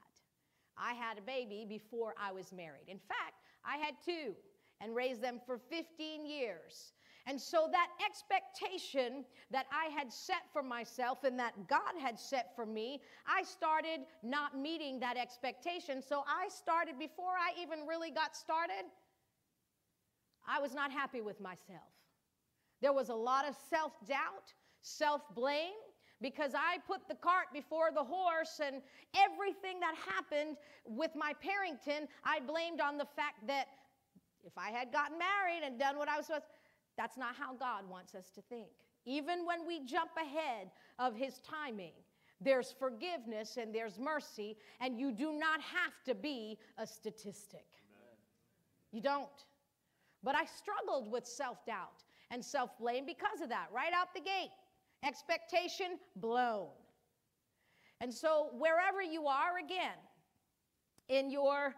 [0.79, 2.89] I had a baby before I was married.
[2.89, 4.35] In fact, I had two
[4.83, 6.93] and raised them for 15 years.
[7.27, 12.55] And so that expectation that I had set for myself and that God had set
[12.57, 16.03] for me, I started not meeting that expectation.
[16.03, 18.85] So I started, before I even really got started,
[20.49, 21.93] I was not happy with myself.
[22.81, 25.79] There was a lot of self doubt, self blame,
[26.21, 28.83] because I put the cart before the horse, and
[29.15, 33.69] everything that happened with my parenting, I blamed on the fact that
[34.45, 36.45] if I had gotten married and done what I was supposed
[36.97, 38.69] that's not how God wants us to think.
[39.05, 41.93] Even when we jump ahead of His timing,
[42.41, 47.67] there's forgiveness and there's mercy, and you do not have to be a statistic.
[47.75, 48.17] Amen.
[48.93, 49.29] You don't.
[50.23, 54.21] But I struggled with self doubt and self blame because of that, right out the
[54.21, 54.51] gate.
[55.05, 56.69] Expectation blown.
[58.01, 59.99] And so, wherever you are again
[61.09, 61.75] in your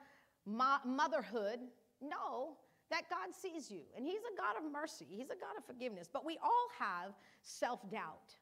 [0.46, 1.60] mo- motherhood,
[2.08, 2.56] know
[2.90, 3.82] that God sees you.
[3.96, 6.08] And He's a God of mercy, He's a God of forgiveness.
[6.12, 8.36] But we all have self doubt.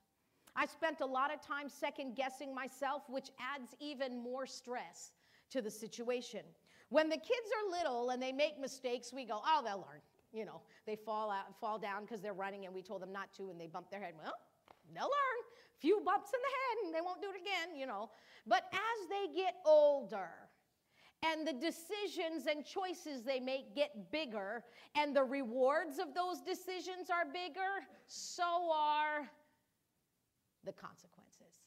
[0.54, 5.12] I spent a lot of time second guessing myself, which adds even more stress
[5.50, 6.42] to the situation.
[6.90, 10.02] When the kids are little and they make mistakes, we go, oh, they'll learn.
[10.32, 13.32] You know, they fall out, fall down because they're running and we told them not
[13.36, 14.14] to and they bump their head.
[14.22, 14.34] Well,
[14.94, 15.40] they'll learn.
[15.78, 18.10] Few bumps in the head and they won't do it again, you know.
[18.46, 20.28] But as they get older,
[21.22, 24.64] and the decisions and choices they make get bigger,
[24.96, 29.30] and the rewards of those decisions are bigger, so are
[30.64, 31.62] the consequences.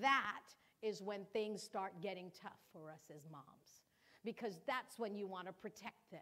[0.00, 0.42] That
[0.82, 3.84] is when things start getting tough for us as moms,
[4.24, 6.20] because that's when you want to protect them.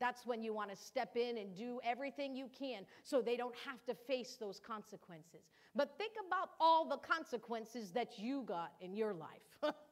[0.00, 3.54] That's when you want to step in and do everything you can so they don't
[3.66, 5.50] have to face those consequences.
[5.74, 9.74] But think about all the consequences that you got in your life.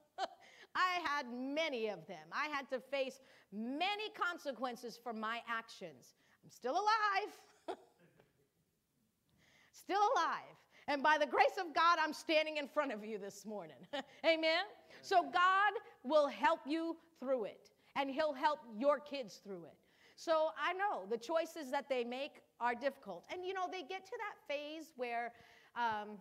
[0.77, 2.27] I had many of them.
[2.33, 3.21] I had to face
[3.51, 6.17] many consequences for my actions.
[6.45, 7.79] I'm still alive.
[9.73, 10.57] still alive.
[10.87, 13.79] And by the grace of God, I'm standing in front of you this morning.
[14.27, 14.65] Amen?
[15.01, 15.73] So God
[16.05, 19.79] will help you through it, and He'll help your kids through it.
[20.15, 23.25] So I know the choices that they make are difficult.
[23.33, 25.33] And you know, they get to that phase where
[25.75, 26.19] um,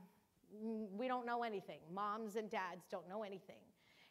[0.97, 1.79] we don't know anything.
[1.93, 3.64] Moms and dads don't know anything.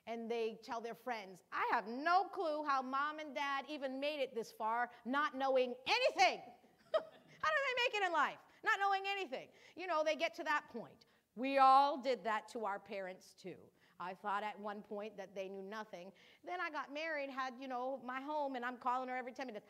[0.07, 4.21] And they tell their friends, I have no clue how mom and dad even made
[4.21, 6.41] it this far, not knowing anything.
[6.93, 8.39] how do they make it in life?
[8.65, 9.49] Not knowing anything.
[9.77, 11.07] You know, they get to that point.
[11.37, 13.57] We all did that to our parents too.
[14.01, 16.11] I thought at one point that they knew nothing.
[16.45, 19.47] Then I got married, had, you know, my home, and I'm calling her every 10
[19.47, 19.67] minutes.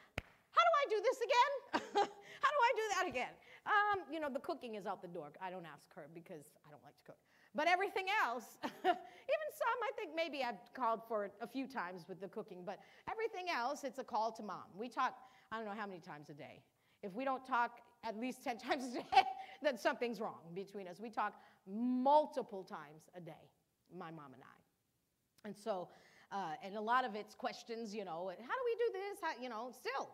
[0.51, 1.53] How do I do this again?
[2.43, 3.35] How do I do that again?
[3.67, 5.31] Um, you know, the cooking is out the door.
[5.41, 7.19] I don't ask her because I don't like to cook.
[7.55, 12.21] But everything else, even some, I think maybe I've called for a few times with
[12.21, 12.79] the cooking, but
[13.11, 14.65] everything else, it's a call to mom.
[14.77, 15.15] We talk,
[15.53, 16.63] I don't know how many times a day.
[17.03, 19.23] If we don't talk at least 10 times a day,
[19.63, 20.99] then something's wrong between us.
[21.01, 21.35] We talk
[21.67, 23.51] multiple times a day
[23.97, 25.49] my mom and I.
[25.49, 25.89] And so,
[26.33, 29.19] uh, and a lot of it's questions, you know, how do we do this?
[29.21, 30.09] How, you know, still.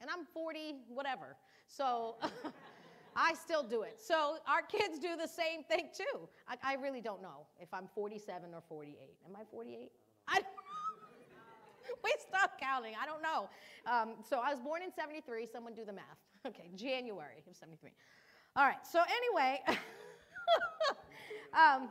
[0.00, 1.36] And I'm 40, whatever.
[1.66, 2.16] So
[3.16, 4.00] I still do it.
[4.00, 6.28] So our kids do the same thing too.
[6.48, 8.96] I, I, really don't know if I'm 47 or 48.
[9.28, 9.90] Am I 48?
[10.28, 10.46] I don't
[12.04, 12.94] we stopped counting.
[13.00, 13.48] I don't know.
[13.86, 15.46] Um, so I was born in 73.
[15.52, 16.04] Someone do the math.
[16.46, 17.90] Okay, January of 73.
[18.54, 18.86] All right.
[18.86, 19.60] So anyway,
[21.52, 21.88] um,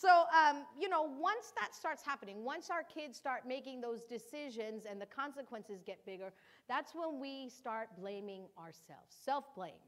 [0.00, 4.84] so, um, you know, once that starts happening, once our kids start making those decisions
[4.88, 6.32] and the consequences get bigger,
[6.68, 9.82] that's when we start blaming ourselves, self blame.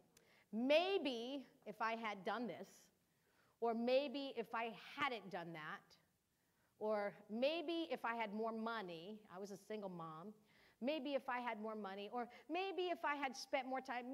[0.52, 2.68] Maybe if I had done this,
[3.60, 5.80] or maybe if I hadn't done that,
[6.80, 10.32] or maybe if I had more money, I was a single mom,
[10.80, 14.06] maybe if I had more money, or maybe if I had spent more time,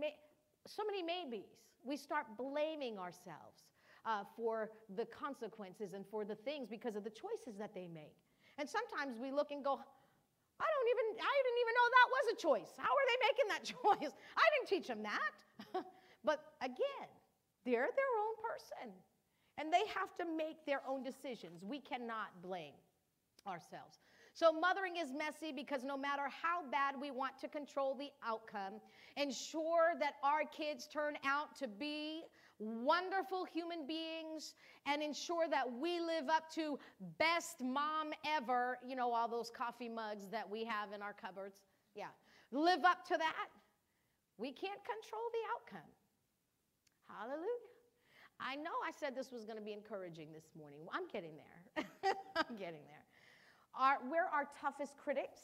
[0.66, 1.46] so many maybes.
[1.84, 3.62] We start blaming ourselves.
[4.06, 8.14] Uh, for the consequences and for the things because of the choices that they make.
[8.58, 12.24] And sometimes we look and go, I don't even, I didn't even know that was
[12.32, 12.72] a choice.
[12.78, 14.12] How are they making that choice?
[14.38, 15.84] I didn't teach them that.
[16.24, 17.10] but again,
[17.66, 18.94] they're their own person
[19.58, 21.64] and they have to make their own decisions.
[21.64, 22.74] We cannot blame
[23.46, 23.98] ourselves.
[24.34, 28.74] So, mothering is messy because no matter how bad we want to control the outcome,
[29.16, 32.24] ensure that our kids turn out to be
[32.58, 34.54] wonderful human beings
[34.86, 36.78] and ensure that we live up to
[37.18, 41.60] best mom ever, you know, all those coffee mugs that we have in our cupboards.
[41.94, 42.06] Yeah.
[42.52, 43.48] Live up to that.
[44.38, 45.90] We can't control the outcome.
[47.08, 47.76] Hallelujah.
[48.40, 50.80] I know I said this was going to be encouraging this morning.
[50.92, 51.84] I'm getting there.
[52.36, 53.04] I'm getting there.
[53.74, 55.40] Our, we're our toughest critics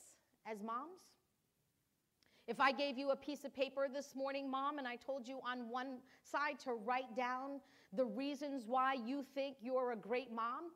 [0.51, 1.01] as moms.
[2.49, 5.41] If I gave you a piece of paper this morning, mom, and I told you
[5.49, 7.61] on one side to write down
[7.93, 10.71] the reasons why you think you're a great mom,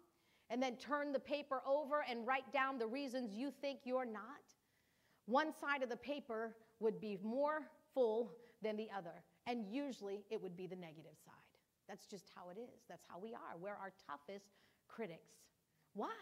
[0.49, 4.23] and then turn the paper over and write down the reasons you think you're not,
[5.27, 7.63] one side of the paper would be more
[7.95, 9.25] full than the other.
[9.47, 11.35] And usually it would be the negative side.
[11.89, 12.83] That's just how it is.
[12.89, 13.57] That's how we are.
[13.61, 14.47] We're our toughest
[14.89, 15.33] critics.
[15.95, 16.15] Why?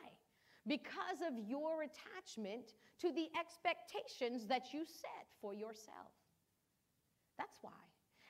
[0.66, 6.12] Because of your attachment to the expectations that you set for yourself.
[7.38, 7.72] That's why.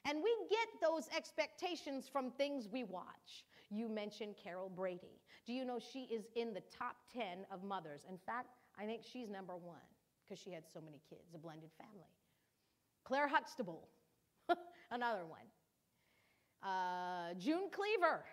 [0.06, 3.44] And we get those expectations from things we watch.
[3.70, 5.20] You mentioned Carol Brady.
[5.46, 8.02] Do you know she is in the top 10 of mothers?
[8.08, 9.76] In fact, I think she's number one
[10.24, 12.08] because she had so many kids, a blended family.
[13.04, 13.88] Claire Huxtable,
[14.90, 15.40] another one.
[16.62, 18.24] Uh, June Cleaver.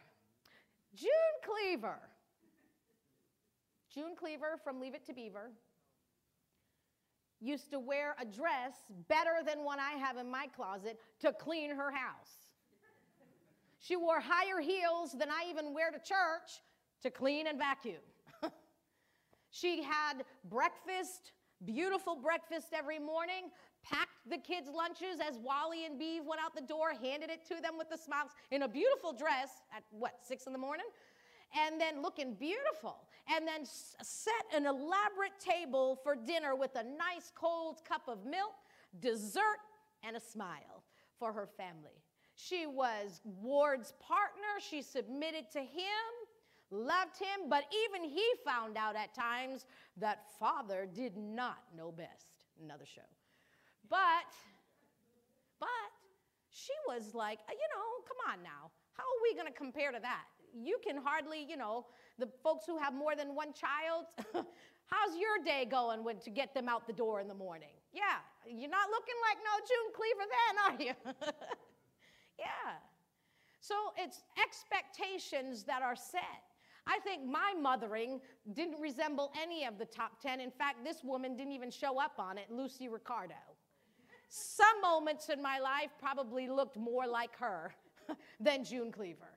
[0.96, 1.10] June
[1.44, 2.00] Cleaver
[3.94, 5.52] June Cleaver from Leave It to Beaver
[7.42, 8.74] used to wear a dress
[9.10, 12.52] better than one I have in my closet to clean her house.
[13.80, 16.62] She wore higher heels than I even wear to church
[17.02, 18.02] to clean and vacuum.
[19.50, 21.32] she had breakfast,
[21.66, 23.50] beautiful breakfast every morning,
[23.84, 27.60] packed the kids' lunches as Wally and Beav went out the door, handed it to
[27.60, 30.86] them with the smiles in a beautiful dress at what, six in the morning?
[31.60, 37.32] And then looking beautiful and then set an elaborate table for dinner with a nice
[37.36, 38.54] cold cup of milk,
[39.00, 39.60] dessert,
[40.04, 40.84] and a smile
[41.20, 42.02] for her family.
[42.36, 44.60] She was Ward's partner.
[44.60, 46.10] She submitted to him,
[46.72, 49.66] loved him, but even he found out at times
[49.98, 52.28] that father did not know best.
[52.64, 53.02] Another show.
[53.90, 54.32] But,
[55.60, 55.68] but
[56.50, 58.72] she was like, uh, you know, come on now.
[58.94, 60.26] How are we going to compare to that?
[60.54, 61.86] You can hardly, you know,
[62.20, 64.06] the folks who have more than one child,
[64.86, 67.76] how's your day going when, to get them out the door in the morning?
[67.94, 71.34] Yeah, you're not looking like no June Cleaver then, are you?
[72.40, 72.78] yeah.
[73.60, 76.22] So it's expectations that are set.
[76.88, 78.20] I think my mothering
[78.54, 80.40] didn't resemble any of the top 10.
[80.40, 83.36] In fact, this woman didn't even show up on it, Lucy Ricardo.
[84.30, 87.76] Some moments in my life probably looked more like her
[88.40, 89.31] than June Cleaver.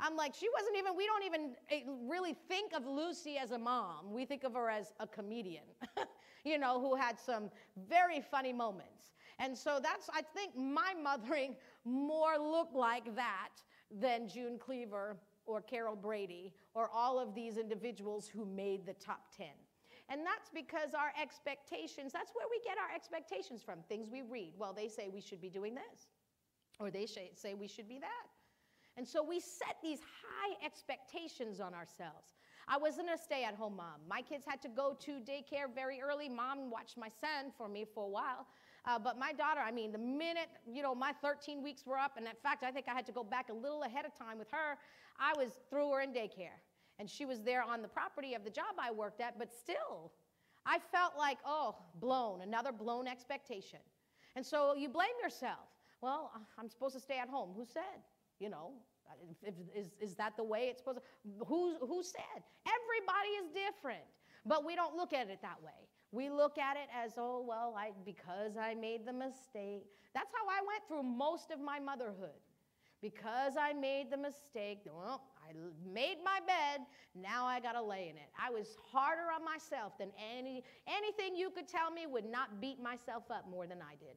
[0.00, 3.58] I'm like, she wasn't even, we don't even eh, really think of Lucy as a
[3.58, 4.12] mom.
[4.12, 5.64] We think of her as a comedian,
[6.44, 7.50] you know, who had some
[7.88, 9.12] very funny moments.
[9.38, 13.50] And so that's, I think my mothering more looked like that
[13.90, 19.24] than June Cleaver or Carol Brady or all of these individuals who made the top
[19.36, 19.46] 10.
[20.08, 24.54] And that's because our expectations, that's where we get our expectations from, things we read.
[24.58, 26.08] Well, they say we should be doing this,
[26.80, 28.39] or they say we should be that.
[28.96, 32.34] And so we set these high expectations on ourselves.
[32.68, 34.00] I wasn't a stay at home mom.
[34.08, 36.28] My kids had to go to daycare very early.
[36.28, 38.46] Mom watched my son for me for a while.
[38.84, 42.16] Uh, but my daughter, I mean, the minute, you know, my 13 weeks were up,
[42.16, 44.38] and in fact, I think I had to go back a little ahead of time
[44.38, 44.78] with her,
[45.18, 46.58] I was threw her in daycare.
[46.98, 50.12] And she was there on the property of the job I worked at, but still,
[50.66, 53.80] I felt like, oh, blown, another blown expectation.
[54.36, 55.68] And so you blame yourself.
[56.00, 57.50] Well, I'm supposed to stay at home.
[57.56, 58.04] Who said?
[58.40, 58.72] You know,
[59.42, 61.44] if, is, is that the way it's supposed to?
[61.46, 62.42] Who, who said?
[62.66, 64.04] Everybody is different,
[64.46, 65.86] but we don't look at it that way.
[66.10, 69.84] We look at it as, oh, well, I, because I made the mistake.
[70.14, 72.40] That's how I went through most of my motherhood.
[73.02, 75.54] Because I made the mistake, well, I
[75.90, 76.84] made my bed,
[77.14, 78.28] now I got to lay in it.
[78.38, 82.82] I was harder on myself than any, anything you could tell me would not beat
[82.82, 84.16] myself up more than I did.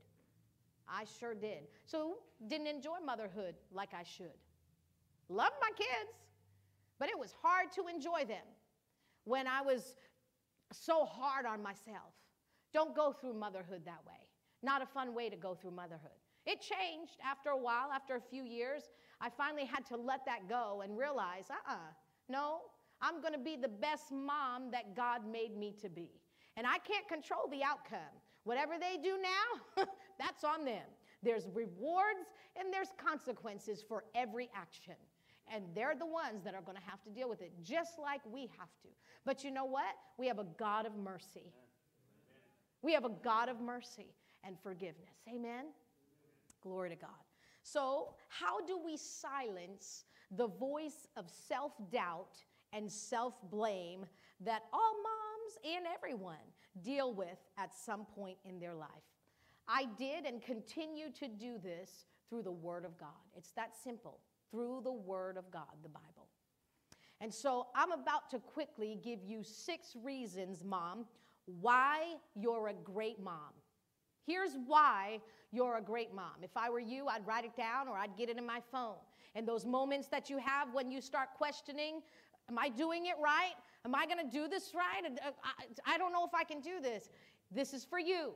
[0.87, 1.67] I sure did.
[1.85, 2.17] So
[2.47, 4.37] didn't enjoy motherhood like I should.
[5.29, 6.11] Loved my kids,
[6.99, 8.45] but it was hard to enjoy them
[9.23, 9.95] when I was
[10.71, 12.13] so hard on myself.
[12.73, 14.13] Don't go through motherhood that way.
[14.61, 16.11] Not a fun way to go through motherhood.
[16.45, 18.83] It changed after a while, after a few years.
[19.21, 21.77] I finally had to let that go and realize, uh uh
[22.29, 22.61] no,
[23.01, 26.09] I'm to be the best mom that God made me to be.
[26.55, 28.15] And I can't control the outcome.
[28.43, 29.85] Whatever they do now,
[30.19, 30.85] that's on them.
[31.21, 32.27] There's rewards
[32.59, 34.95] and there's consequences for every action.
[35.53, 38.21] And they're the ones that are going to have to deal with it, just like
[38.31, 38.89] we have to.
[39.25, 39.95] But you know what?
[40.17, 41.53] We have a God of mercy.
[42.81, 44.07] We have a God of mercy
[44.43, 45.21] and forgiveness.
[45.33, 45.65] Amen?
[46.61, 47.09] Glory to God.
[47.63, 50.03] So, how do we silence
[50.35, 52.43] the voice of self doubt
[52.73, 54.05] and self blame
[54.41, 56.35] that all moms and everyone
[56.81, 58.89] deal with at some point in their life?
[59.67, 63.09] I did and continue to do this through the Word of God.
[63.35, 64.19] It's that simple
[64.51, 66.27] through the Word of God, the Bible.
[67.21, 71.05] And so I'm about to quickly give you six reasons, Mom,
[71.45, 73.53] why you're a great mom.
[74.25, 75.19] Here's why
[75.51, 76.41] you're a great mom.
[76.41, 78.95] If I were you, I'd write it down or I'd get it in my phone.
[79.35, 82.01] And those moments that you have when you start questioning,
[82.49, 83.53] am I doing it right?
[83.85, 85.11] Am I going to do this right?
[85.25, 85.31] Uh,
[85.85, 87.09] I don't know if I can do this.
[87.51, 88.33] This is for you.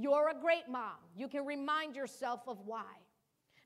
[0.00, 0.94] You're a great mom.
[1.16, 2.84] You can remind yourself of why.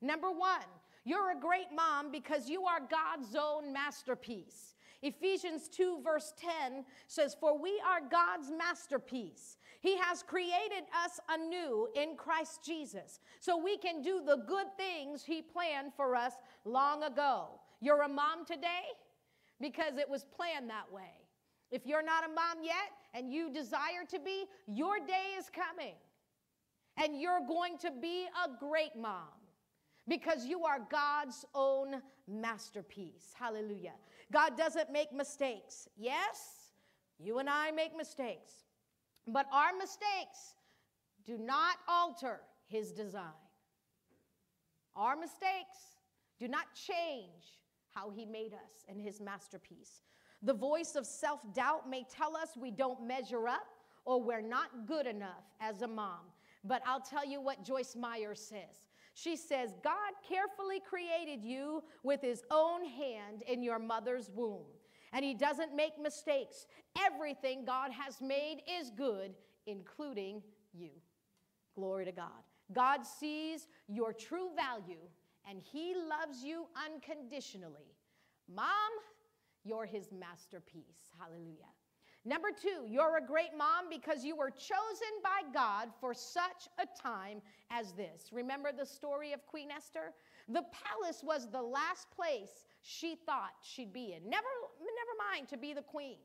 [0.01, 0.65] Number one,
[1.05, 4.75] you're a great mom because you are God's own masterpiece.
[5.03, 9.59] Ephesians 2, verse 10 says, For we are God's masterpiece.
[9.81, 15.25] He has created us anew in Christ Jesus so we can do the good things
[15.25, 16.33] He planned for us
[16.65, 17.61] long ago.
[17.81, 18.87] You're a mom today
[19.61, 21.13] because it was planned that way.
[21.71, 25.95] If you're not a mom yet and you desire to be, your day is coming.
[26.97, 29.29] And you're going to be a great mom
[30.09, 33.33] because you are God's own masterpiece.
[33.35, 33.95] Hallelujah.
[34.33, 35.89] God doesn't make mistakes.
[35.97, 36.73] Yes,
[37.19, 38.53] you and I make mistakes,
[39.27, 40.55] but our mistakes
[41.25, 43.23] do not alter his design.
[44.97, 45.99] Our mistakes
[46.39, 47.61] do not change
[47.95, 50.03] how he made us and his masterpiece.
[50.43, 53.67] The voice of self doubt may tell us we don't measure up
[54.05, 56.32] or we're not good enough as a mom.
[56.65, 58.87] But I'll tell you what Joyce Meyer says.
[59.15, 64.65] She says, God carefully created you with his own hand in your mother's womb,
[65.13, 66.67] and he doesn't make mistakes.
[66.99, 69.35] Everything God has made is good,
[69.67, 70.43] including
[70.73, 70.91] you.
[71.75, 72.43] Glory to God.
[72.73, 75.03] God sees your true value,
[75.49, 77.95] and he loves you unconditionally.
[78.49, 78.67] Mom,
[79.65, 81.11] you're his masterpiece.
[81.19, 81.69] Hallelujah.
[82.25, 86.87] Number two, you're a great mom because you were chosen by God for such a
[87.01, 88.29] time as this.
[88.33, 90.13] Remember the story of Queen Esther?
[90.49, 94.29] The palace was the last place she thought she'd be in.
[94.29, 94.47] Never,
[94.79, 96.19] never mind to be the queen.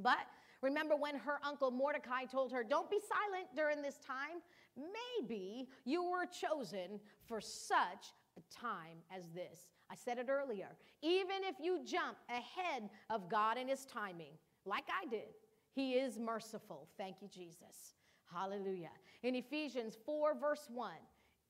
[0.00, 0.26] But
[0.60, 4.42] remember when her uncle Mordecai told her, Don't be silent during this time?
[4.76, 9.68] Maybe you were chosen for such a time as this.
[9.90, 10.68] I said it earlier.
[11.00, 14.32] Even if you jump ahead of God and His timing,
[14.66, 15.34] like I did.
[15.72, 16.88] He is merciful.
[16.98, 17.94] Thank you, Jesus.
[18.32, 18.90] Hallelujah.
[19.22, 20.92] In Ephesians 4, verse 1,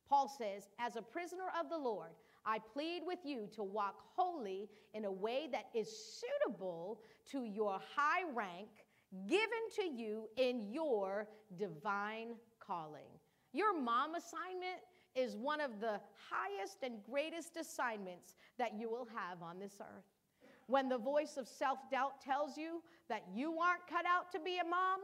[0.08, 2.10] Paul says, As a prisoner of the Lord,
[2.44, 5.88] I plead with you to walk holy in a way that is
[6.20, 7.00] suitable
[7.32, 8.68] to your high rank
[9.28, 13.08] given to you in your divine calling.
[13.52, 14.80] Your mom assignment
[15.14, 16.00] is one of the
[16.30, 20.04] highest and greatest assignments that you will have on this earth.
[20.66, 24.58] When the voice of self doubt tells you that you aren't cut out to be
[24.58, 25.00] a mom,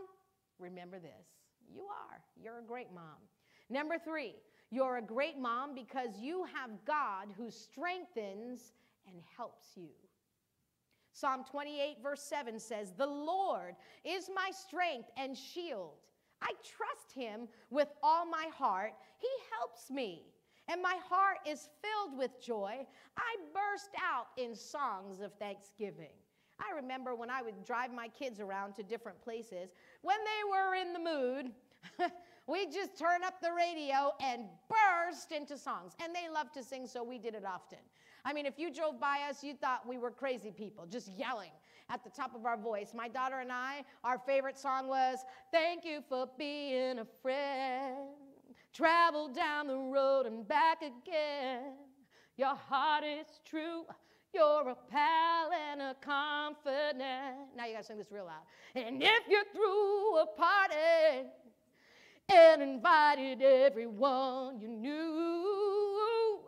[0.58, 1.26] remember this.
[1.72, 2.20] You are.
[2.36, 3.18] You're a great mom.
[3.70, 4.34] Number three,
[4.70, 8.72] you're a great mom because you have God who strengthens
[9.06, 9.90] and helps you.
[11.12, 15.92] Psalm 28, verse 7 says, The Lord is my strength and shield.
[16.40, 18.94] I trust him with all my heart.
[19.18, 20.22] He helps me
[20.72, 22.86] and my heart is filled with joy,
[23.18, 26.14] I burst out in songs of thanksgiving.
[26.58, 30.74] I remember when I would drive my kids around to different places, when they were
[30.74, 31.52] in the mood,
[32.46, 35.92] we'd just turn up the radio and burst into songs.
[36.02, 37.78] And they love to sing, so we did it often.
[38.24, 41.51] I mean, if you drove by us, you thought we were crazy people, just yelling
[41.90, 42.92] at the top of our voice.
[42.94, 45.18] My daughter and I, our favorite song was,
[45.51, 48.31] Thank You for Being a Friend.
[48.73, 51.74] Travel down the road and back again.
[52.36, 53.85] Your heart is true.
[54.32, 57.55] You're a pal and a confidant.
[57.55, 58.44] Now you gotta sing this real loud.
[58.74, 61.28] And if you threw a party
[62.32, 66.39] and invited everyone you knew,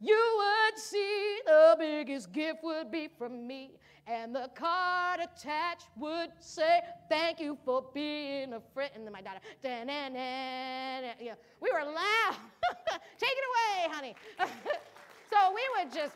[0.00, 3.72] you would see the biggest gift would be from me.
[4.06, 8.90] And the card attached would say, Thank you for being a friend.
[8.94, 12.36] And then my daughter, yeah, we were loud.
[13.18, 14.14] Take it away, honey.
[15.30, 16.14] So we would just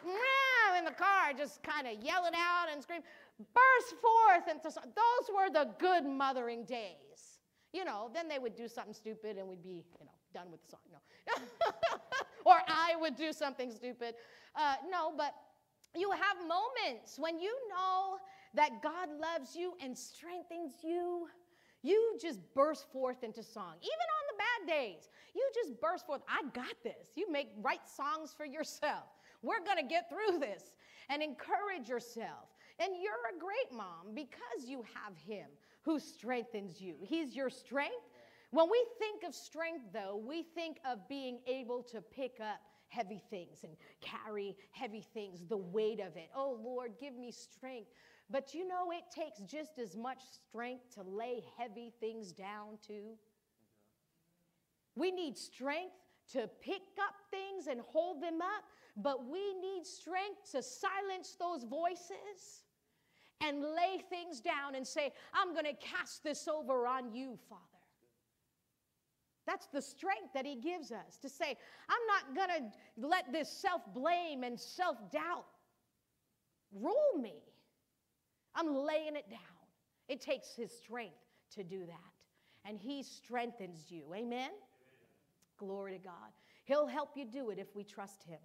[0.79, 3.03] in the car, just kind of yell it out and scream,
[3.39, 4.85] burst forth song.
[4.95, 7.41] Those were the good mothering days.
[7.73, 10.63] You know, then they would do something stupid and we'd be, you know, done with
[10.65, 10.81] the song.
[10.93, 11.35] No.
[12.45, 14.15] or I would do something stupid.
[14.55, 15.35] Uh, no, but
[15.95, 18.17] you have moments when you know
[18.55, 21.29] that God loves you and strengthens you.
[21.83, 23.75] You just burst forth into song.
[23.81, 26.23] Even on the bad days, you just burst forth.
[26.29, 27.13] I got this.
[27.15, 29.05] You make write songs for yourself.
[29.43, 30.73] We're going to get through this
[31.09, 32.49] and encourage yourself.
[32.81, 35.47] And you're a great mom because you have him
[35.83, 36.97] who strengthens you.
[37.03, 37.95] He's your strength.
[38.51, 43.23] When we think of strength, though, we think of being able to pick up heavy
[43.31, 46.29] things and carry heavy things, the weight of it.
[46.35, 47.91] Oh, Lord, give me strength.
[48.31, 53.17] But you know, it takes just as much strength to lay heavy things down, too.
[54.95, 55.95] We need strength
[56.33, 58.65] to pick up things and hold them up,
[58.97, 62.65] but we need strength to silence those voices
[63.41, 67.63] and lay things down and say, I'm going to cast this over on you, Father.
[69.49, 71.57] That's the strength that he gives us to say,
[71.89, 75.47] I'm not going to let this self blame and self doubt
[76.71, 77.33] rule me.
[78.55, 79.41] I'm laying it down.
[80.11, 81.17] It takes his strength
[81.55, 82.69] to do that.
[82.69, 84.03] And he strengthens you.
[84.13, 84.25] Amen?
[84.25, 84.51] Amen?
[85.57, 86.31] Glory to God.
[86.67, 88.41] He'll help you do it if we trust him.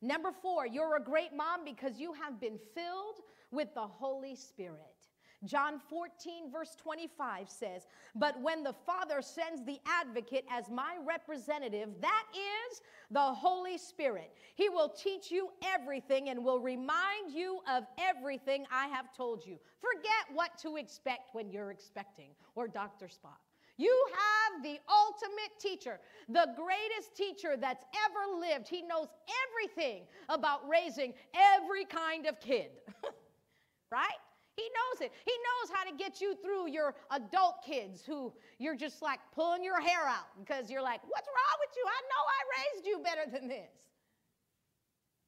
[0.00, 3.20] Number four, you're a great mom because you have been filled
[3.52, 5.06] with the Holy Spirit.
[5.44, 11.88] John 14, verse 25 says, But when the Father sends the advocate as my representative,
[12.00, 17.84] that is the Holy Spirit, he will teach you everything and will remind you of
[17.98, 19.58] everything I have told you.
[19.80, 23.06] Forget what to expect when you're expecting, or Dr.
[23.06, 23.40] Spock.
[23.78, 25.98] You have the ultimate teacher,
[26.28, 28.68] the greatest teacher that's ever lived.
[28.68, 29.08] He knows
[29.48, 32.70] everything about raising every kind of kid,
[33.90, 34.20] right?
[34.56, 35.12] He knows it.
[35.24, 39.64] He knows how to get you through your adult kids who you're just like pulling
[39.64, 41.84] your hair out because you're like, what's wrong with you?
[41.86, 43.72] I know I raised you better than this.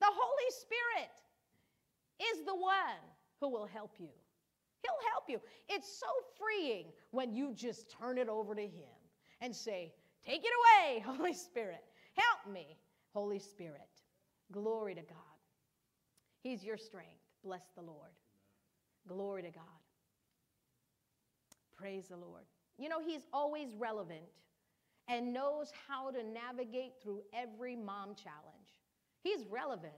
[0.00, 1.14] The Holy Spirit
[2.32, 3.00] is the one
[3.40, 4.10] who will help you.
[4.82, 5.40] He'll help you.
[5.70, 6.06] It's so
[6.38, 8.92] freeing when you just turn it over to Him
[9.40, 9.94] and say,
[10.24, 11.82] Take it away, Holy Spirit.
[12.14, 12.76] Help me,
[13.14, 13.80] Holy Spirit.
[14.52, 15.18] Glory to God.
[16.42, 17.10] He's your strength.
[17.42, 18.10] Bless the Lord.
[19.06, 19.64] Glory to God.
[21.76, 22.44] Praise the Lord.
[22.78, 24.24] You know, He's always relevant
[25.08, 28.80] and knows how to navigate through every mom challenge.
[29.22, 29.92] He's relevant.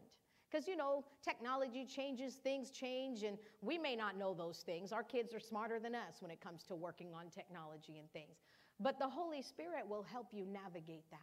[0.51, 4.93] Because, you know, technology changes, things change, and we may not know those things.
[4.93, 8.37] Our kids are smarter than us when it comes to working on technology and things.
[8.79, 11.19] But the Holy Spirit will help you navigate that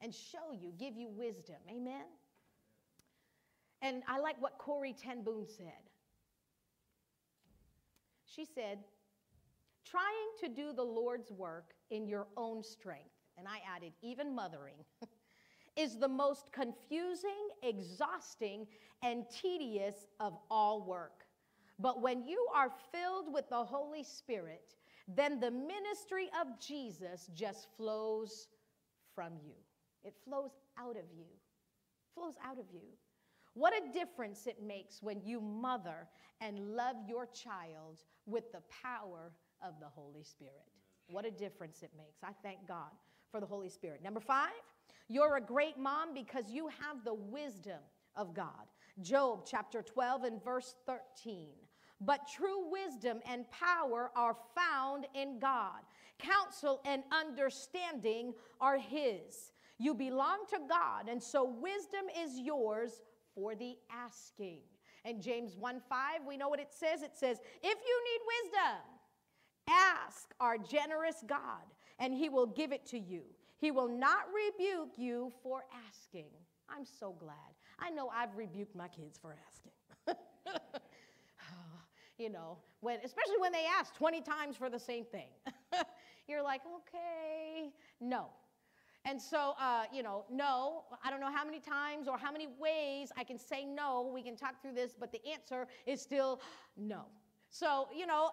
[0.00, 1.56] and show you, give you wisdom.
[1.70, 2.04] Amen?
[3.82, 5.90] And I like what Corrie ten said.
[8.26, 8.78] She said,
[9.84, 10.04] trying
[10.40, 14.84] to do the Lord's work in your own strength, and I added, even mothering,
[15.76, 18.66] is the most confusing, exhausting,
[19.02, 21.26] and tedious of all work.
[21.78, 24.74] But when you are filled with the Holy Spirit,
[25.06, 28.48] then the ministry of Jesus just flows
[29.14, 29.54] from you.
[30.04, 31.26] It flows out of you.
[32.14, 32.80] Flows out of you.
[33.54, 36.08] What a difference it makes when you mother
[36.40, 39.32] and love your child with the power
[39.62, 40.66] of the Holy Spirit.
[41.08, 42.22] What a difference it makes.
[42.22, 42.90] I thank God
[43.30, 44.02] for the Holy Spirit.
[44.02, 44.50] Number five,
[45.08, 47.80] you're a great mom because you have the wisdom
[48.16, 48.66] of God.
[49.02, 51.48] Job chapter 12 and verse 13.
[52.00, 55.80] But true wisdom and power are found in God.
[56.18, 59.52] Counsel and understanding are His.
[59.78, 63.02] You belong to God, and so wisdom is yours
[63.34, 64.60] for the asking.
[65.06, 67.02] And James 1 5, we know what it says.
[67.02, 68.82] It says, If you need wisdom,
[69.70, 71.62] ask our generous God,
[72.00, 73.22] and he will give it to you.
[73.58, 76.30] He will not rebuke you for asking.
[76.68, 77.36] I'm so glad.
[77.78, 79.72] I know I've rebuked my kids for asking.
[82.18, 85.28] you know, when, especially when they ask 20 times for the same thing.
[86.28, 87.70] You're like, okay,
[88.00, 88.26] no,
[89.06, 92.48] and so, uh, you know, no, I don't know how many times or how many
[92.58, 94.10] ways I can say no.
[94.12, 96.40] We can talk through this, but the answer is still
[96.76, 97.02] no.
[97.48, 98.30] So, you know,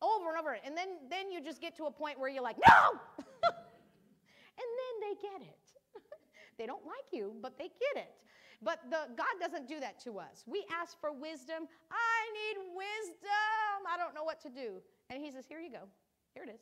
[0.00, 0.56] over and over.
[0.64, 2.90] And then, then you just get to a point where you're like, no!
[3.18, 6.02] and then they get it.
[6.58, 8.14] they don't like you, but they get it.
[8.62, 10.44] But the, God doesn't do that to us.
[10.46, 11.66] We ask for wisdom.
[11.90, 13.86] I need wisdom.
[13.92, 14.80] I don't know what to do.
[15.10, 15.86] And He says, Here you go.
[16.34, 16.60] Here it is.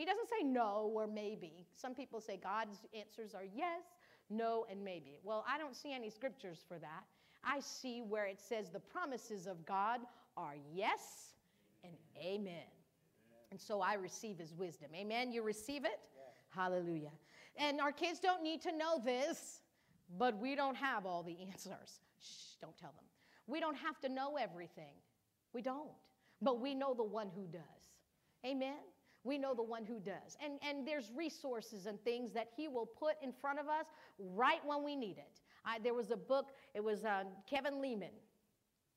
[0.00, 1.66] He doesn't say no or maybe.
[1.76, 3.82] Some people say God's answers are yes,
[4.30, 5.18] no, and maybe.
[5.22, 7.04] Well, I don't see any scriptures for that.
[7.44, 10.00] I see where it says the promises of God
[10.38, 11.34] are yes
[11.84, 12.64] and amen.
[13.50, 14.88] And so I receive his wisdom.
[14.94, 15.32] Amen.
[15.32, 16.00] You receive it?
[16.48, 17.12] Hallelujah.
[17.58, 19.60] And our kids don't need to know this,
[20.18, 22.00] but we don't have all the answers.
[22.22, 23.04] Shh, don't tell them.
[23.46, 24.94] We don't have to know everything.
[25.52, 25.90] We don't.
[26.40, 27.60] But we know the one who does.
[28.46, 28.78] Amen.
[29.24, 30.36] We know the one who does.
[30.42, 33.86] And, and there's resources and things that he will put in front of us
[34.18, 35.40] right when we need it.
[35.64, 38.12] I, there was a book, it was uh, Kevin Leman.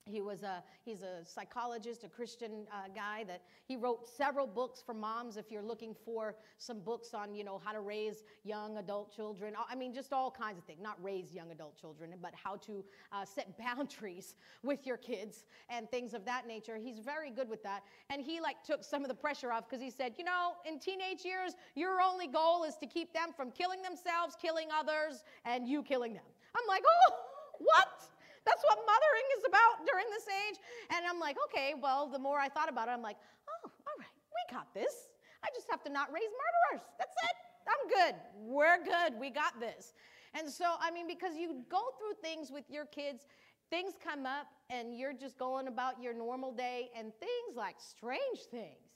[0.06, 4.84] He was a, he's a psychologist, a Christian uh, guy that he wrote several books
[4.86, 5.38] for moms.
[5.38, 9.54] If you're looking for some books on, you know, how to raise young adult children,
[9.70, 10.82] I mean, just all kinds of things.
[10.82, 15.90] Not raise young adult children, but how to uh, set boundaries with your kids and
[15.90, 16.76] things of that nature.
[16.76, 17.84] He's very good with that.
[18.10, 20.80] And he like took some of the pressure off because he said, you know, in
[20.80, 25.66] teenage years, your only goal is to keep them from killing themselves, killing others, and
[25.66, 26.26] you killing them.
[26.58, 27.16] I'm like, oh,
[27.60, 28.13] what?
[28.46, 30.58] That's what mothering is about during this age.
[30.92, 33.18] And I'm like, okay, well, the more I thought about it, I'm like,
[33.48, 35.10] oh, all right, we got this.
[35.44, 36.86] I just have to not raise murderers.
[36.98, 37.36] That's it.
[37.68, 38.16] I'm good.
[38.36, 39.20] We're good.
[39.20, 39.94] We got this.
[40.34, 43.28] And so, I mean, because you go through things with your kids,
[43.70, 48.40] things come up, and you're just going about your normal day, and things like strange
[48.52, 48.92] things.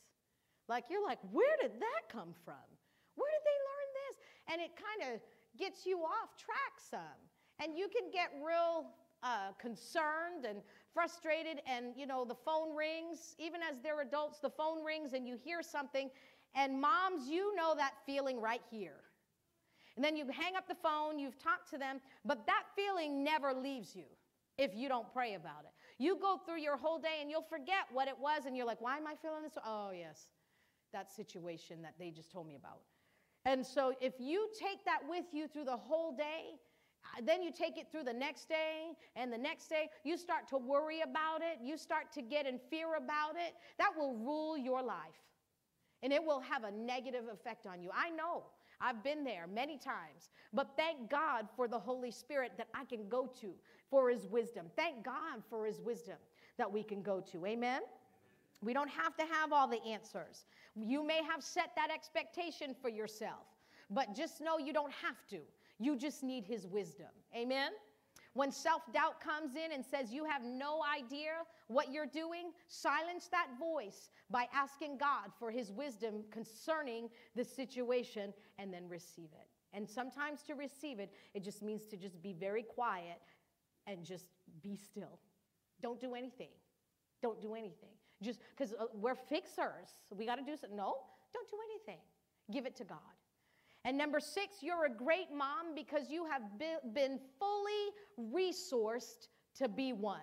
[0.68, 2.68] Like, you're like, where did that come from?
[3.16, 4.16] Where did they learn this?
[4.52, 5.22] And it kind of
[5.58, 7.20] gets you off track some.
[7.64, 8.86] And you can get real
[9.24, 10.60] uh, concerned and
[10.94, 15.28] frustrated, and you know, the phone rings, even as they're adults, the phone rings and
[15.28, 16.10] you hear something,
[16.56, 19.02] and moms, you know that feeling right here.
[19.96, 23.54] And then you hang up the phone, you've talked to them, but that feeling never
[23.54, 24.06] leaves you
[24.58, 25.72] if you don't pray about it.
[25.98, 28.82] You go through your whole day and you'll forget what it was, and you're like,
[28.82, 29.58] why am I feeling this?
[29.66, 30.28] Oh, yes,
[30.94, 32.82] that situation that they just told me about.
[33.46, 36.60] And so if you take that with you through the whole day,
[37.24, 39.90] then you take it through the next day and the next day.
[40.04, 41.60] You start to worry about it.
[41.64, 43.54] You start to get in fear about it.
[43.78, 44.98] That will rule your life.
[46.04, 47.90] And it will have a negative effect on you.
[47.94, 48.44] I know.
[48.80, 50.30] I've been there many times.
[50.54, 53.50] But thank God for the Holy Spirit that I can go to
[53.90, 54.68] for his wisdom.
[54.76, 56.18] Thank God for his wisdom
[56.58, 57.46] that we can go to.
[57.46, 57.82] Amen?
[58.62, 60.46] We don't have to have all the answers.
[60.76, 63.46] You may have set that expectation for yourself,
[63.90, 65.40] but just know you don't have to.
[65.80, 67.08] You just need his wisdom.
[67.36, 67.72] Amen?
[68.34, 71.32] When self doubt comes in and says you have no idea
[71.68, 78.34] what you're doing, silence that voice by asking God for his wisdom concerning the situation
[78.60, 79.48] and then receive it.
[79.74, 83.22] And sometimes to receive it, it just means to just be very quiet
[83.88, 84.28] and just
[84.62, 85.20] be still.
[85.82, 86.50] Don't do anything.
[87.22, 87.90] Don't do anything.
[88.22, 89.90] Just because uh, we're fixers.
[90.16, 90.78] We got to do something.
[90.78, 90.96] No,
[91.34, 92.02] don't do anything.
[92.52, 93.00] Give it to God.
[93.88, 96.42] And number six, you're a great mom because you have
[96.94, 100.20] been fully resourced to be one.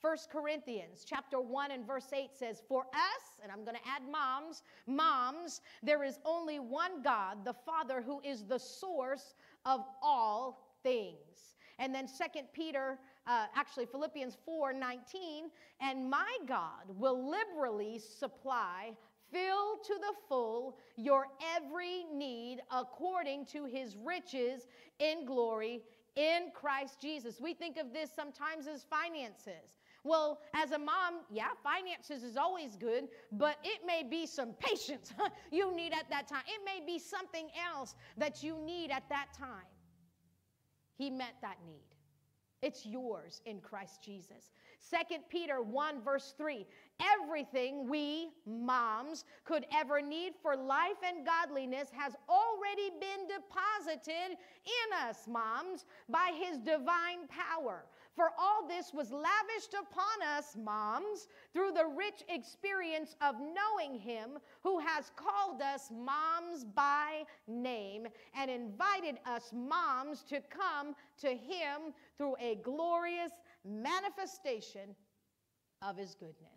[0.00, 4.02] First Corinthians chapter 1 and verse 8 says, For us, and I'm going to add
[4.08, 9.34] moms, moms, there is only one God, the Father, who is the source
[9.64, 11.56] of all things.
[11.80, 12.96] And then Second Peter,
[13.26, 15.50] uh, actually Philippians 4 19,
[15.80, 18.92] and my God will liberally supply
[19.32, 21.26] fill to the full your
[21.56, 24.66] every need according to his riches
[24.98, 25.82] in glory
[26.16, 27.40] in Christ Jesus.
[27.40, 29.78] We think of this sometimes as finances.
[30.02, 35.12] Well, as a mom, yeah, finances is always good, but it may be some patience
[35.52, 36.42] you need at that time.
[36.46, 39.66] It may be something else that you need at that time.
[40.96, 41.90] He met that need.
[42.62, 44.52] It's yours in Christ Jesus.
[44.80, 46.66] Second Peter 1, verse 3
[47.00, 55.08] everything we moms could ever need for life and godliness has already been deposited in
[55.08, 57.84] us, moms, by his divine power.
[58.16, 64.38] For all this was lavished upon us, moms, through the rich experience of knowing him
[64.62, 71.94] who has called us moms by name and invited us, moms, to come to him
[72.18, 73.32] through a glorious
[73.64, 74.94] manifestation
[75.82, 76.49] of his goodness.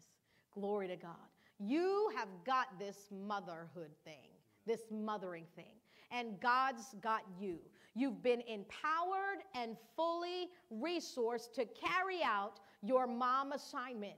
[0.53, 1.15] Glory to God.
[1.59, 4.29] You have got this motherhood thing,
[4.65, 5.75] this mothering thing,
[6.11, 7.59] and God's got you.
[7.95, 14.13] You've been empowered and fully resourced to carry out your mom assignment.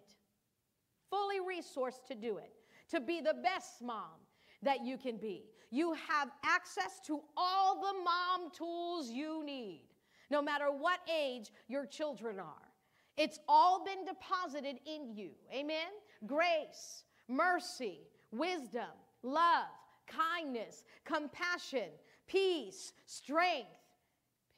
[1.10, 2.54] Fully resourced to do it,
[2.90, 4.20] to be the best mom
[4.64, 5.44] that you can be.
[5.72, 9.84] You have access to all the mom tools you need,
[10.32, 12.72] no matter what age your children are.
[13.18, 15.32] It's all been deposited in you.
[15.54, 15.92] Amen?
[16.26, 18.00] Grace, mercy,
[18.32, 18.90] wisdom,
[19.24, 19.68] love,
[20.08, 21.90] kindness, compassion,
[22.28, 23.70] peace, strength,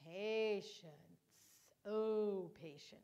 [0.05, 0.93] patience.
[1.85, 3.01] Oh, patience.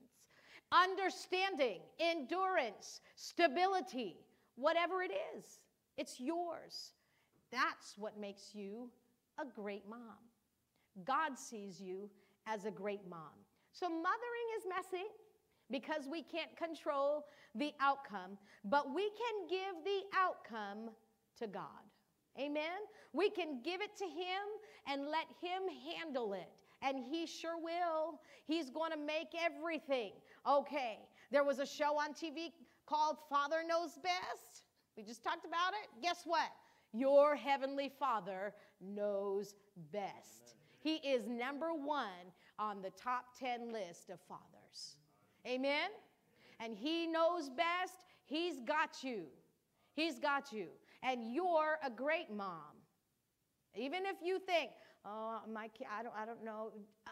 [0.71, 4.17] Understanding, endurance, stability,
[4.55, 5.59] whatever it is,
[5.97, 6.93] it's yours.
[7.51, 8.89] That's what makes you
[9.39, 10.17] a great mom.
[11.05, 12.09] God sees you
[12.47, 13.31] as a great mom.
[13.71, 15.05] So, mothering is messy
[15.72, 17.26] because we can't control
[17.56, 20.90] the outcome, but we can give the outcome
[21.40, 21.84] to God.
[22.40, 22.81] Amen?
[23.14, 24.45] We can give it to Him
[24.88, 25.64] and let Him
[25.94, 26.49] handle it.
[26.81, 28.19] And He sure will.
[28.45, 30.11] He's going to make everything
[30.48, 30.99] okay.
[31.31, 32.52] There was a show on TV
[32.85, 34.64] called Father Knows Best.
[34.98, 36.02] We just talked about it.
[36.02, 36.49] Guess what?
[36.91, 39.56] Your Heavenly Father knows
[39.91, 40.56] best.
[40.80, 44.52] He is number one on the top 10 list of fathers.
[45.48, 45.90] Amen?
[46.60, 48.06] And He knows best.
[48.26, 49.26] He's got you.
[49.94, 50.68] He's got you
[51.03, 52.80] and you're a great mom.
[53.76, 54.72] Even if you think,
[55.06, 56.72] oh, my kid, I don't, I don't know.
[57.06, 57.11] Uh,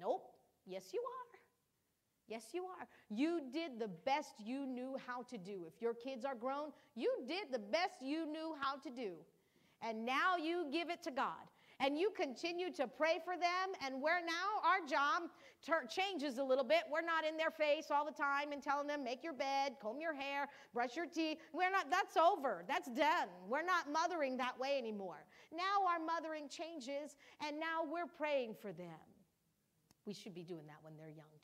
[0.00, 0.30] nope.
[0.66, 1.38] Yes, you are.
[2.28, 2.86] Yes, you are.
[3.08, 5.64] You did the best you knew how to do.
[5.66, 9.14] If your kids are grown, you did the best you knew how to do.
[9.80, 11.48] And now you give it to God
[11.80, 13.72] and you continue to pray for them.
[13.84, 15.30] And where now our job
[15.88, 16.84] changes a little bit.
[16.90, 20.00] We're not in their face all the time and telling them, make your bed, comb
[20.00, 21.38] your hair, brush your teeth.
[21.52, 22.64] We're not, that's over.
[22.68, 23.28] That's done.
[23.48, 25.24] We're not mothering that way anymore.
[25.52, 27.16] Now our mothering changes,
[27.46, 28.98] and now we're praying for them.
[30.06, 31.37] We should be doing that when they're young.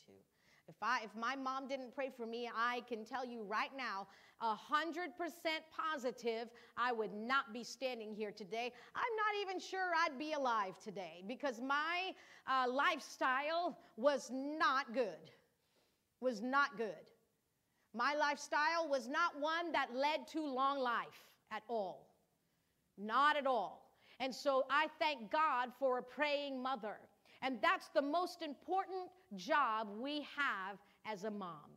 [0.68, 4.06] If, I, if my mom didn't pray for me, I can tell you right now,
[4.42, 4.56] 100%
[5.70, 8.72] positive, I would not be standing here today.
[8.94, 12.12] I'm not even sure I'd be alive today because my
[12.46, 15.30] uh, lifestyle was not good.
[16.20, 16.94] Was not good.
[17.94, 22.08] My lifestyle was not one that led to long life at all.
[22.98, 23.90] Not at all.
[24.20, 26.96] And so I thank God for a praying mother.
[27.44, 31.70] And that's the most important job we have as a mom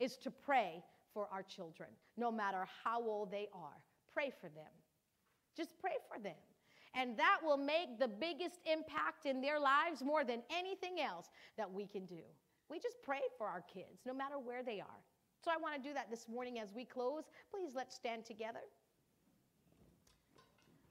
[0.00, 0.82] is to pray
[1.12, 3.76] for our children, no matter how old they are.
[4.14, 4.72] Pray for them.
[5.54, 6.32] Just pray for them.
[6.94, 11.26] And that will make the biggest impact in their lives more than anything else
[11.58, 12.22] that we can do.
[12.70, 15.02] We just pray for our kids, no matter where they are.
[15.44, 17.24] So I want to do that this morning as we close.
[17.50, 18.60] Please let's stand together.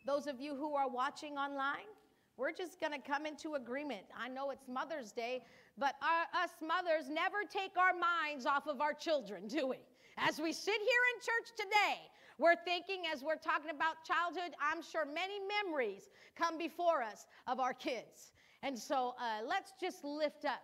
[0.05, 1.89] Those of you who are watching online,
[2.37, 4.03] we're just going to come into agreement.
[4.17, 5.43] I know it's Mother's Day,
[5.77, 9.77] but our, us mothers never take our minds off of our children, do we?
[10.17, 11.99] As we sit here in church today,
[12.39, 17.59] we're thinking, as we're talking about childhood, I'm sure many memories come before us of
[17.59, 18.31] our kids.
[18.63, 20.61] And so uh, let's just lift up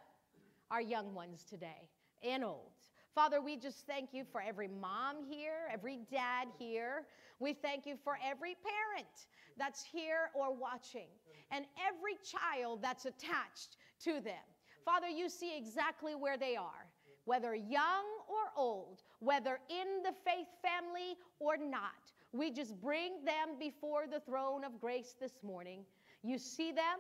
[0.71, 1.89] our young ones today
[2.23, 2.71] and old.
[3.15, 7.05] Father, we just thank you for every mom here, every dad here.
[7.39, 11.07] We thank you for every parent that's here or watching,
[11.51, 14.43] and every child that's attached to them.
[14.85, 16.87] Father, you see exactly where they are,
[17.25, 22.11] whether young or old, whether in the faith family or not.
[22.31, 25.83] We just bring them before the throne of grace this morning.
[26.23, 26.99] You see them,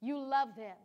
[0.00, 0.76] you love them,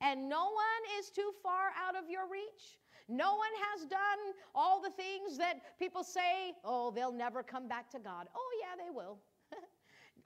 [0.00, 2.78] and no one is too far out of your reach.
[3.08, 7.88] No one has done all the things that people say, oh, they'll never come back
[7.90, 8.26] to God.
[8.34, 9.18] Oh, yeah, they will.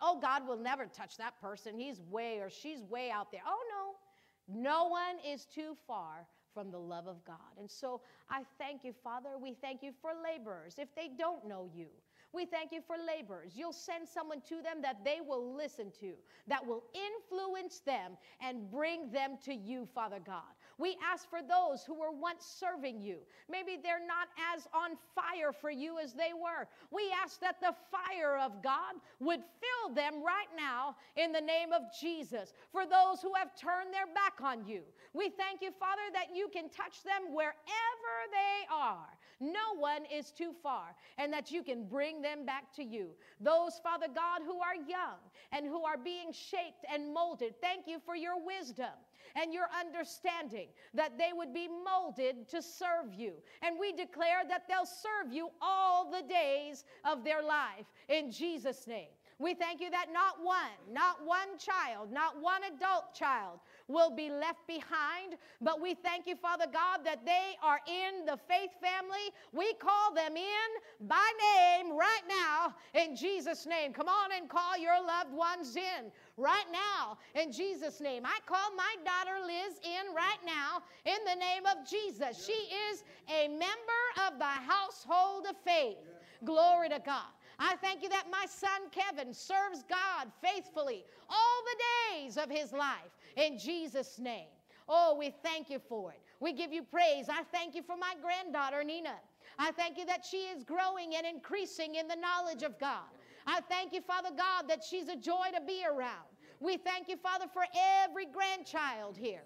[0.01, 1.79] oh, God will never touch that person.
[1.79, 3.43] He's way or she's way out there.
[3.47, 4.61] Oh, no.
[4.63, 7.37] No one is too far from the love of God.
[7.59, 9.31] And so I thank you, Father.
[9.41, 11.87] We thank you for laborers if they don't know you.
[12.33, 13.53] We thank you for laborers.
[13.57, 16.13] You'll send someone to them that they will listen to,
[16.47, 20.55] that will influence them and bring them to you, Father God.
[20.81, 23.19] We ask for those who were once serving you.
[23.51, 26.67] Maybe they're not as on fire for you as they were.
[26.91, 31.75] We ask that the fire of God would fill them right now in the name
[31.75, 32.55] of Jesus.
[32.73, 34.81] For those who have turned their back on you,
[35.13, 39.07] we thank you, Father, that you can touch them wherever they are.
[39.39, 43.11] No one is too far, and that you can bring them back to you.
[43.39, 45.21] Those, Father God, who are young
[45.53, 48.93] and who are being shaped and molded, thank you for your wisdom
[49.37, 53.33] and your understanding that they would be molded to serve you.
[53.63, 58.87] And we declare that they'll serve you all the days of their life in Jesus'
[58.87, 59.09] name.
[59.41, 63.59] We thank you that not one, not one child, not one adult child
[63.89, 65.37] will be left behind.
[65.63, 69.33] But we thank you, Father God, that they are in the faith family.
[69.53, 71.27] We call them in by
[71.57, 73.95] name right now in Jesus' name.
[73.95, 78.25] Come on and call your loved ones in right now in Jesus' name.
[78.25, 82.45] I call my daughter Liz in right now in the name of Jesus.
[82.45, 85.99] She is a member of the household of faith.
[86.45, 87.31] Glory to God.
[87.59, 92.73] I thank you that my son Kevin serves God faithfully all the days of his
[92.73, 94.49] life in Jesus' name.
[94.89, 96.21] Oh, we thank you for it.
[96.41, 97.29] We give you praise.
[97.29, 99.15] I thank you for my granddaughter, Nina.
[99.59, 103.11] I thank you that she is growing and increasing in the knowledge of God.
[103.47, 106.30] I thank you, Father God, that she's a joy to be around.
[106.61, 107.65] We thank you, Father, for
[108.05, 109.43] every grandchild here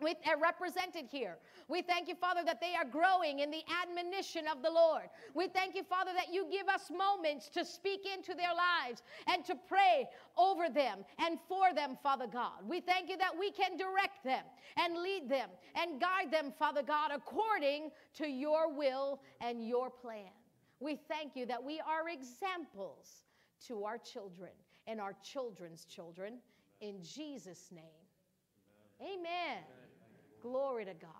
[0.00, 1.38] with, uh, represented here.
[1.68, 5.08] We thank you, Father, that they are growing in the admonition of the Lord.
[5.34, 9.44] We thank you, Father, that you give us moments to speak into their lives and
[9.46, 12.66] to pray over them and for them, Father God.
[12.66, 14.44] We thank you that we can direct them
[14.76, 20.30] and lead them and guide them, Father God, according to your will and your plan.
[20.80, 23.24] We thank you that we are examples
[23.66, 24.52] to our children
[24.86, 26.38] and our children's children
[26.80, 27.84] in Jesus' name.
[29.00, 29.16] Amen.
[29.18, 29.64] Amen.
[30.42, 31.10] Glory to God.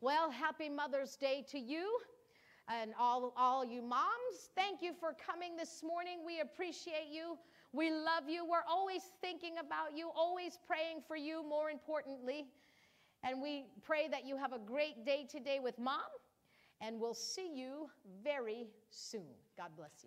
[0.00, 1.98] Well, happy Mother's Day to you
[2.68, 4.50] and all, all you moms.
[4.54, 6.18] Thank you for coming this morning.
[6.26, 7.38] We appreciate you.
[7.72, 8.44] We love you.
[8.44, 12.46] We're always thinking about you, always praying for you, more importantly.
[13.22, 16.00] And we pray that you have a great day today with mom,
[16.80, 17.88] and we'll see you
[18.22, 19.34] very soon.
[19.56, 20.02] God bless you.